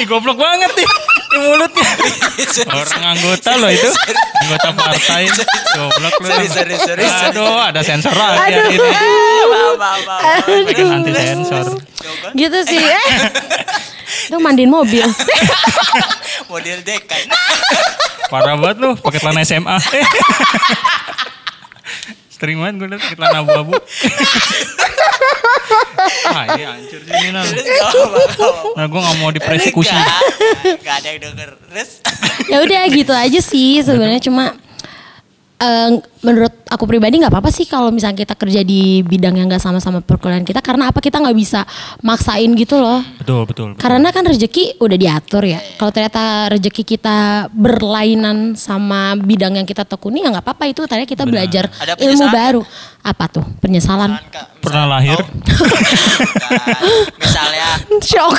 Ih 0.00 0.06
goblok 0.08 0.36
banget 0.36 0.70
nih 0.76 0.88
di 1.34 1.38
mulutnya. 1.40 1.88
Orang 2.70 3.02
anggota 3.16 3.50
loh 3.58 3.70
itu. 3.72 3.90
Anggota 4.44 4.68
partai. 4.76 5.22
Goblok 5.74 6.14
lu. 6.20 6.26
Sorry, 6.28 6.48
sorry, 6.48 6.74
sorry. 6.78 7.04
Aduh, 7.04 7.58
ada 7.58 7.80
sensor 7.82 8.14
lagi 8.14 8.54
Aduh. 8.54 8.74
ini. 8.74 8.90
Bikin 10.68 10.86
anti 10.92 11.12
sensor. 11.12 11.66
Gitu 12.36 12.58
sih. 12.68 12.80
Eh. 12.80 13.08
Itu 14.28 14.36
mandiin 14.38 14.70
mobil. 14.70 15.04
Model 16.48 16.78
dekan. 16.84 17.24
Parah 18.28 18.56
banget 18.56 18.76
lu, 18.80 18.90
pakai 18.98 19.18
celana 19.20 19.42
SMA. 19.44 19.76
Sering 22.34 22.58
banget 22.58 22.74
gue 22.82 22.88
liat 22.90 23.02
celana 23.14 23.38
abu-abu. 23.46 23.74
ah 26.28 26.44
ini 26.58 26.64
hancur 26.66 27.00
sih 27.00 27.12
ini 27.14 27.28
gak 27.30 27.90
apa-apa. 27.94 28.46
Nah 28.74 28.84
gue 28.90 29.00
gak 29.00 29.16
mau 29.22 29.30
dipersekusi. 29.30 29.94
Enggak, 29.94 30.82
Gak 30.82 30.94
ada 30.98 31.08
yang 31.14 31.20
denger. 31.22 31.50
Terus 31.70 31.90
ya 32.50 32.56
udah 32.60 32.80
gitu 32.90 33.12
aja 33.14 33.40
sih 33.40 33.78
sebenarnya 33.86 34.20
cuma 34.26 34.58
eh, 35.64 35.90
menurut 36.20 36.54
aku 36.68 36.84
pribadi 36.84 37.20
nggak 37.20 37.32
apa-apa 37.32 37.48
sih 37.48 37.64
kalau 37.64 37.88
misalnya 37.88 38.20
kita 38.20 38.36
kerja 38.36 38.60
di 38.60 39.00
bidang 39.00 39.40
yang 39.40 39.48
nggak 39.48 39.62
sama-sama 39.64 40.04
perkuliahan 40.04 40.44
kita. 40.44 40.60
Karena 40.60 40.92
apa? 40.92 41.00
Kita 41.00 41.24
nggak 41.24 41.36
bisa 41.36 41.64
maksain 42.04 42.52
gitu 42.52 42.76
loh. 42.76 43.00
Betul, 43.16 43.48
betul. 43.48 43.66
betul. 43.72 43.80
karena 43.80 44.08
kan 44.12 44.24
rezeki 44.28 44.76
udah 44.78 44.98
diatur 45.00 45.42
ya. 45.48 45.60
Kalau 45.80 45.90
ternyata 45.90 46.52
rezeki 46.52 46.82
kita 46.84 47.48
berlainan 47.50 48.52
sama 48.54 49.16
bidang 49.16 49.56
yang 49.56 49.66
kita 49.66 49.88
tekuni 49.88 50.20
ya 50.20 50.28
nggak 50.28 50.44
apa-apa. 50.44 50.64
Itu 50.68 50.84
tadi 50.84 51.08
kita 51.08 51.24
belajar 51.24 51.72
Ada 51.80 51.96
ilmu 51.96 52.26
baru 52.28 52.62
apa 53.04 53.28
tuh 53.28 53.44
penyesalan 53.60 54.10
Kan, 54.10 54.24
Kak, 54.32 54.46
Pernah 54.58 54.88
lahir? 54.88 55.20
Oh, 55.20 55.28
bukan. 55.28 55.76
Misalnya 57.14 57.68
shock 58.08 58.32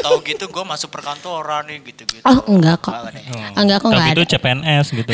tahu 0.00 0.18
gitu 0.24 0.44
gue 0.46 0.64
masuk 0.64 0.90
perkantoran 0.90 1.62
nih 1.64 1.78
gitu-gitu. 1.84 2.22
oh 2.22 2.42
enggak 2.48 2.80
kok 2.80 2.90
Enggak? 2.90 3.14
Oh. 3.30 3.54
enggak 3.56 3.78
kok 3.78 3.88
Tapi 3.88 3.96
enggak 3.96 4.10
itu 4.10 4.20
ada 4.20 4.30
CPNS 4.32 4.86
gitu. 4.92 5.10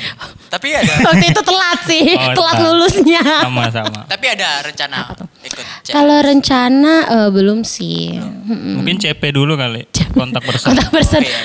Tapi 0.54 0.68
ada 0.72 0.92
waktu 1.10 1.26
itu 1.26 1.42
telat 1.42 1.80
sih 1.84 2.04
Oh, 2.14 2.30
telat 2.32 2.56
lulusnya 2.62 3.22
Sama-sama. 3.42 4.00
tapi 4.06 4.26
ada 4.28 4.48
rencana 4.62 4.98
ikut. 5.42 5.64
Kalau 5.84 6.18
rencana 6.20 6.92
eh, 7.04 7.28
belum 7.28 7.62
sih. 7.62 8.14
Mm-mm. 8.14 8.78
Mungkin 8.78 8.96
CP 8.96 9.30
dulu 9.30 9.54
kali. 9.54 9.86
Kontak 10.12 10.42
person. 10.42 10.70
Kontak 10.70 10.88
person. 10.88 11.22
Iya, 11.22 11.38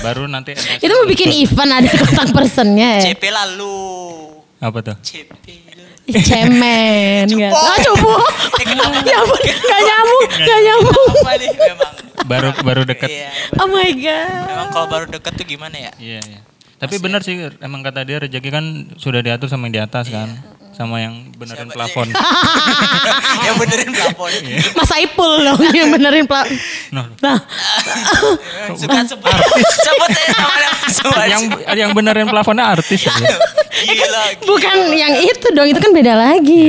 baru 0.00 0.24
nanti 0.24 0.56
Itu 0.56 0.88
mau 0.90 1.04
bikin 1.04 1.36
event 1.36 1.70
ada 1.74 1.90
kontak 1.94 2.32
personnya 2.32 3.00
ya. 3.00 3.02
CP 3.06 3.22
lalu. 3.28 3.76
apa 4.56 4.78
tuh? 4.82 4.96
CP 4.98 5.44
lalu. 5.68 5.85
Ih, 6.06 6.22
Cemen. 6.22 7.26
Cupu. 7.26 7.42
Gak. 7.42 7.52
Ah 7.52 7.78
cupu. 7.82 8.12
Ya 9.06 9.16
ampun. 9.22 9.40
Gak 9.42 9.80
nyambung. 9.82 10.22
Gak 10.30 10.60
nyambung. 10.62 11.10
Apa 11.22 11.32
nih 11.38 11.50
memang? 11.54 11.92
Baru 12.26 12.48
baru 12.62 12.82
deket. 12.86 13.08
Iya. 13.10 13.30
Oh 13.58 13.66
my 13.70 13.90
god. 13.98 14.46
Memang 14.46 14.68
kalau 14.70 14.86
baru 14.86 15.06
deket 15.10 15.32
tuh 15.34 15.46
gimana 15.46 15.76
ya? 15.78 15.92
Iya, 15.98 16.20
iya. 16.22 16.40
Tapi 16.76 17.00
benar 17.00 17.24
sih, 17.24 17.40
emang 17.64 17.80
kata 17.80 18.04
dia 18.04 18.20
rezeki 18.20 18.50
kan 18.52 18.64
sudah 19.00 19.24
diatur 19.24 19.48
sama 19.48 19.64
yang 19.64 19.80
di 19.80 19.82
atas 19.82 20.12
kan, 20.12 20.28
sama 20.76 21.00
yang 21.00 21.32
benerin 21.32 21.66
Siapa 21.66 21.74
plafon. 21.74 22.06
yang 23.48 23.56
benerin 23.56 23.90
plafon. 23.90 24.30
Mas 24.76 24.86
Saipul 24.86 25.32
dong 25.40 25.60
yang 25.72 25.88
benerin 25.88 26.24
plat. 26.24 26.44
Noh, 26.92 27.08
Nah, 27.18 27.40
Suka 28.76 29.00
sebut 29.02 29.32
sebut 29.72 30.10
aja 30.10 30.36
sama 30.86 31.24
yang 31.24 31.42
yang 31.66 31.76
yang 31.78 31.90
benerin 31.90 32.28
plafonnya 32.28 32.68
artis 32.68 33.02
ya. 33.02 33.14
Gila. 33.76 34.24
bukan 34.44 34.76
yang 34.92 35.16
itu 35.16 35.46
dong. 35.50 35.64
Itu 35.64 35.80
kan 35.80 35.92
beda 35.92 36.12
lagi. 36.12 36.68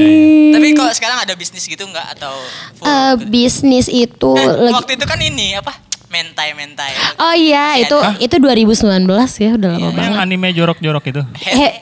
Tapi 0.52 0.68
kok 0.72 0.92
sekarang 0.94 1.18
ada 1.20 1.34
bisnis 1.34 1.64
gitu 1.64 1.84
nggak 1.84 2.16
atau 2.16 2.32
full? 2.76 2.88
Eh, 2.88 3.14
bisnis 3.28 3.88
itu 3.88 4.32
Eh, 4.34 4.48
lagi 4.64 4.74
waktu 4.74 4.92
itu 4.96 5.06
kan 5.06 5.20
ini 5.20 5.56
apa? 5.56 5.72
Mentai 6.08 6.56
mentai. 6.56 6.96
Oh 7.20 7.36
iya, 7.36 7.76
Masih 7.76 7.84
itu 7.84 7.98
ada. 8.00 8.16
itu 8.18 8.36
2019 8.40 9.04
ya, 9.38 9.52
udah 9.54 9.70
lama 9.70 9.84
Yang 9.84 9.96
banget. 9.98 10.24
anime 10.24 10.48
jorok-jorok 10.56 11.04
itu. 11.06 11.22
Eh, 11.46 11.74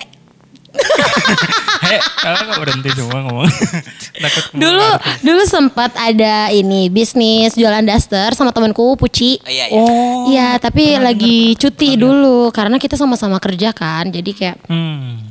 Kalau 2.17 2.38
nggak 2.41 2.60
berhenti 2.60 2.89
semua 2.91 3.19
ngomong. 3.21 3.45
Takut 4.24 4.43
dulu 4.56 4.88
dulu 5.21 5.41
sempat 5.43 5.91
ada 5.93 6.50
ini 6.50 6.88
bisnis 6.88 7.54
jualan 7.54 7.84
daster 7.84 8.34
sama 8.34 8.50
temanku 8.50 8.95
Puci. 8.95 9.38
Oh, 9.38 9.48
iya, 9.48 9.65
iya. 9.67 9.78
Oh. 9.78 10.26
Iya, 10.28 10.50
tapi 10.58 10.98
lagi 10.98 11.54
cuti 11.56 11.93
dulu 11.93 12.50
karena 12.50 12.76
kita 12.76 12.95
sama-sama 12.95 13.38
kerja 13.38 13.69
kan. 13.71 14.08
Jadi 14.08 14.32
kayak 14.32 14.58
Hmm. 14.65 15.30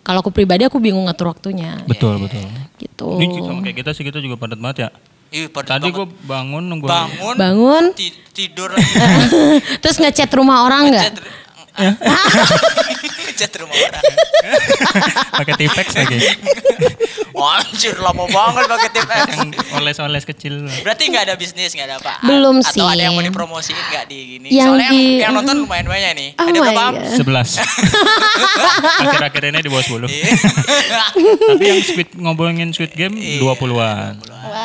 kalau 0.00 0.18
aku 0.18 0.30
pribadi 0.30 0.64
aku 0.64 0.76
bingung 0.76 1.04
ngatur 1.04 1.30
waktunya 1.30 1.78
Betul, 1.84 2.18
betul. 2.18 2.42
gitu. 2.76 3.08
Ini 3.16 3.40
sama 3.40 3.60
kayak 3.60 3.76
kita 3.78 3.90
sih 3.92 4.02
kita 4.02 4.18
juga 4.18 4.34
padat 4.36 4.58
banget 4.58 4.78
ya. 4.80 4.90
Ih, 5.30 5.46
padat 5.48 5.78
Tadi 5.78 5.90
gue 5.90 6.06
bangun 6.22 6.62
nunggu 6.62 6.86
bangun, 6.86 7.34
Bangun. 7.34 7.84
ti- 7.92 8.14
tidur. 8.30 8.70
Terus 9.82 9.96
ngechat 9.96 10.30
rumah 10.30 10.62
orang 10.62 10.90
nggak? 10.90 11.10
Chat- 13.34 13.34
Chat 13.34 13.52
rumah 13.58 13.74
orang. 13.74 14.04
pakai 15.34 15.54
tipex 15.58 15.86
lagi. 15.92 16.18
Wah, 17.34 17.58
anjir 17.60 17.98
lama 17.98 18.30
banget 18.30 18.64
pakai 18.64 18.90
tip 18.90 19.06
Yang 19.10 19.50
oles-oles 19.74 20.24
kecil. 20.24 20.54
Berarti 20.80 21.10
nggak 21.10 21.24
ada 21.26 21.34
bisnis, 21.34 21.74
nggak 21.74 21.86
ada 21.88 21.96
apa? 21.98 22.14
Belum 22.22 22.62
Atau 22.62 22.70
sih. 22.72 22.86
ada 22.86 23.02
yang 23.02 23.12
mau 23.12 23.22
dipromosiin 23.22 23.74
nggak 23.74 24.04
di 24.06 24.18
gini? 24.38 24.48
Yang 24.48 24.68
Soalnya 24.70 24.88
di- 24.88 24.94
yang, 24.94 25.18
yang 25.20 25.32
nonton 25.34 25.56
lumayan 25.60 25.86
banyak 25.86 26.10
nih. 26.14 26.28
Oh 26.32 26.44
ada 26.44 26.52
my 26.52 26.62
berapa? 26.62 26.84
God. 26.94 27.10
Sebelas. 27.12 27.48
Akhir-akhir 29.02 29.42
ini 29.44 29.58
di 29.58 29.68
bawah 29.68 29.82
10. 29.82 30.06
Iya. 30.06 30.30
Tapi 31.50 31.64
yang 31.64 31.80
sweet 31.82 32.10
ngobrolin 32.14 32.70
sweet 32.70 32.94
game 32.94 33.18
20-an. 33.18 34.14
Wah, 34.22 34.63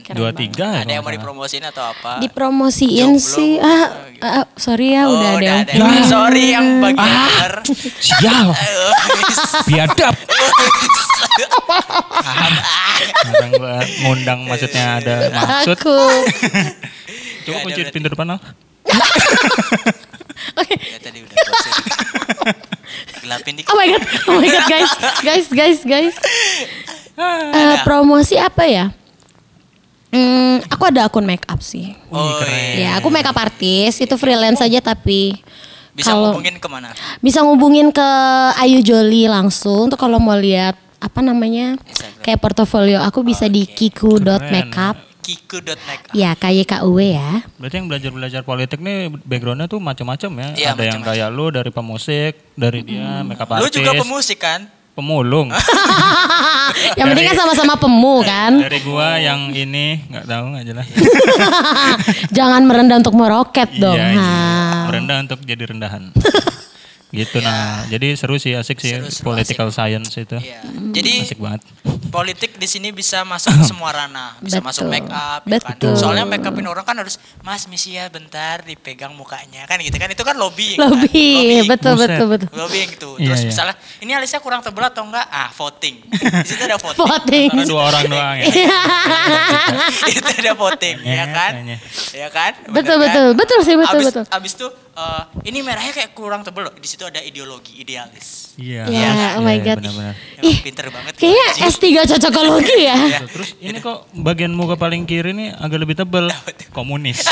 keren 0.00 0.16
23 0.16 0.82
ada 0.82 0.90
yang 0.90 1.02
mau 1.02 1.10
dipromosiin 1.10 1.64
atau 1.64 1.84
apa? 1.86 2.18
Dipromosiin 2.18 3.14
Jomblo. 3.14 3.20
sih. 3.20 3.52
Ah, 3.58 3.86
ah, 4.20 4.44
sorry 4.54 4.92
ya 4.92 5.02
Oh, 5.04 5.14
udah 5.14 5.30
ada 5.34 5.44
yang 5.44 5.62
punya. 5.64 6.02
Sorry 6.04 6.44
yang 6.50 6.66
bagian 6.78 7.04
Ah. 7.04 7.28
bener. 7.28 7.52
Sial. 7.98 8.48
Biadab. 9.68 10.14
Ngundang 14.00 14.40
maksudnya 14.44 14.98
ada 14.98 15.14
maksud. 15.30 15.76
Aku. 15.76 15.96
Coba 17.44 17.56
ada 17.56 17.64
kunci 17.64 17.80
pintu 17.90 18.08
depan 18.08 18.36
Al. 18.36 18.38
Oke. 20.60 20.74
Ya 20.76 20.98
tadi 20.98 21.18
udah 21.20 21.36
closing. 21.36 21.74
Gelapin 23.20 23.52
dikit. 23.54 23.68
Oh 23.68 23.76
my 23.76 23.86
god, 23.86 24.02
oh 24.28 24.36
my 24.38 24.48
god 24.48 24.64
guys, 24.66 24.90
guys, 25.20 25.46
guys, 25.50 25.78
guys. 25.82 26.14
Eh, 27.18 27.76
promosi 27.82 28.38
apa 28.38 28.64
ya? 28.64 28.94
Hmm, 30.08 30.64
aku 30.64 30.82
ada 30.84 31.04
akun 31.04 31.22
make 31.22 31.44
up 31.44 31.60
sih. 31.60 31.92
Oh, 32.08 32.40
keren. 32.40 32.56
iya. 32.74 32.80
Ya, 32.80 32.90
aku 32.96 33.08
make 33.08 33.24
up 33.24 33.36
artis, 33.36 33.96
itu 33.96 34.14
freelance 34.14 34.58
aja 34.58 34.80
tapi 34.80 35.36
Bisa 35.92 36.10
kalau 36.10 36.32
ngomongin 36.32 36.56
ke 36.56 36.64
mana? 36.66 36.94
bisa 37.18 37.42
ngubungin 37.42 37.90
ke 37.90 38.08
Ayu 38.56 38.80
Joli 38.80 39.26
langsung 39.26 39.86
tuh 39.86 39.96
kalau 39.96 40.16
mau 40.16 40.32
lihat 40.32 40.72
apa 40.96 41.20
namanya 41.20 41.76
Instagram. 41.80 42.22
kayak 42.22 42.38
portofolio 42.38 42.98
aku 43.00 43.20
bisa 43.20 43.46
di 43.46 43.66
kiku.makeup 43.66 44.96
Kiku.make 45.20 46.08
ya 46.12 46.32
KYKUW 46.32 46.96
ya 47.04 47.44
Berarti 47.54 47.74
yang 47.76 47.86
belajar-belajar 47.86 48.40
politik 48.42 48.78
nih 48.78 49.12
backgroundnya 49.20 49.66
tuh 49.66 49.76
macam-macam 49.76 50.30
ya. 50.32 50.48
Iya, 50.54 50.68
ada 50.72 50.82
yang 50.86 51.04
macam-macam. 51.04 51.04
kayak 51.04 51.28
lu 51.30 51.46
dari 51.50 51.70
pemusik, 51.70 52.32
dari 52.54 52.80
dia 52.80 53.20
makeup 53.22 53.44
Lu 53.50 53.60
artist. 53.60 53.76
juga 53.76 53.92
pemusik 53.92 54.38
kan? 54.38 54.64
Pemulung. 54.98 55.54
yang 56.98 57.06
penting 57.14 57.30
kan 57.30 57.38
sama-sama 57.38 57.78
pemu 57.78 58.18
kan 58.26 58.58
dari 58.58 58.82
gua 58.82 59.14
yang 59.22 59.54
ini 59.54 60.02
nggak 60.10 60.26
tahu 60.26 60.44
nggak 60.58 60.66
jelas. 60.66 60.86
jangan 62.36 62.66
merendah 62.66 62.98
untuk 62.98 63.14
meroket 63.14 63.70
dong 63.78 63.94
Iya, 63.94 64.18
iya. 64.18 64.34
Merendah 64.90 65.16
untuk 65.22 65.38
jadi 65.46 65.70
rendahan. 65.70 66.10
gitu 67.08 67.40
nah. 67.40 67.88
Jadi 67.88 68.12
seru 68.14 68.36
sih 68.36 68.52
asik 68.52 68.78
sih 68.78 68.92
Seru, 68.92 69.08
seru, 69.08 69.24
political 69.24 69.68
science 69.68 70.12
itu. 70.12 70.36
Iya. 70.36 70.60
Jadi 70.92 71.12
Asik 71.24 71.40
banget. 71.40 71.64
politik 72.08 72.56
di 72.56 72.64
sini 72.64 72.88
bisa 72.88 73.20
masuk 73.22 73.52
ke 73.52 73.64
semua 73.64 73.92
ranah, 73.92 74.36
bisa 74.40 74.58
Betul. 74.58 74.68
masuk 74.68 74.84
make 74.88 75.08
up, 75.08 75.42
ya 75.44 75.58
kan? 75.58 75.76
Betul. 75.76 75.92
Soalnya 75.96 76.24
make 76.24 76.40
upin 76.40 76.64
orang 76.64 76.80
kan 76.82 76.96
harus 76.96 77.16
Mas 77.40 77.64
misi 77.64 77.94
ya 77.94 78.08
bentar 78.08 78.60
dipegang 78.60 79.12
mukanya 79.12 79.64
kan 79.64 79.76
gitu 79.78 79.92
kan 79.94 80.08
itu 80.08 80.20
kan 80.20 80.36
lobbying. 80.36 80.80
Lobby, 80.80 81.28
Kan? 81.64 81.68
betul 81.68 81.92
Buset. 81.96 82.08
betul 82.08 82.26
betul. 82.28 82.48
Lobbying 82.52 82.88
gitu. 82.92 83.10
Iya, 83.16 83.26
Terus 83.28 83.40
iya. 83.40 83.48
misalnya 83.52 83.74
ini 84.00 84.12
alisnya 84.12 84.40
kurang 84.40 84.60
tebel 84.60 84.84
atau 84.84 85.04
enggak? 85.04 85.26
Ah, 85.28 85.48
voting. 85.52 85.96
Di 86.08 86.48
situ 86.48 86.62
ada 86.64 86.76
voting. 86.76 87.04
Voting. 87.04 87.48
Karena 87.52 87.64
dua 87.64 87.82
orang 87.88 88.02
doang 88.04 88.36
ya. 88.36 88.46
itu 90.08 90.30
ada 90.40 90.52
voting, 90.54 90.96
ya 91.02 91.24
kan? 91.28 91.52
Ya 92.12 92.28
kan? 92.28 92.52
Betul, 92.68 92.96
kan? 92.96 93.04
betul. 93.04 93.26
Betul 93.36 93.58
sih, 93.62 93.74
betul, 93.76 94.00
abis, 94.00 94.06
betul. 94.12 94.24
Abis 94.28 94.52
itu 94.56 94.66
eh, 94.94 95.22
ini 95.44 95.58
merahnya 95.60 95.92
kayak 95.92 96.10
kurang 96.12 96.42
tebel 96.42 96.68
loh. 96.68 96.74
Di 96.74 96.88
situ 96.88 96.97
ada 97.06 97.22
ideologi 97.22 97.78
idealis. 97.78 98.58
Iya. 98.58 98.90
Ya, 98.90 99.38
oh 99.38 99.46
my 99.46 99.58
God. 99.62 99.78
Benar-benar. 99.78 100.14
Emang 100.18 100.50
Ih, 100.50 100.56
pinter 100.66 100.90
banget. 100.90 101.12
Kayaknya 101.14 101.46
anjing. 101.54 101.70
S3 101.70 101.86
cocokologi 102.16 102.76
ya. 102.82 102.96
Iya. 102.98 103.20
Terus 103.30 103.50
ini 103.62 103.78
kok 103.78 104.10
bagian 104.18 104.50
muka 104.50 104.74
paling 104.74 105.06
kiri 105.06 105.30
nih 105.30 105.54
agak 105.54 105.78
lebih 105.78 105.94
tebel. 105.94 106.26
Komunis. 106.74 107.22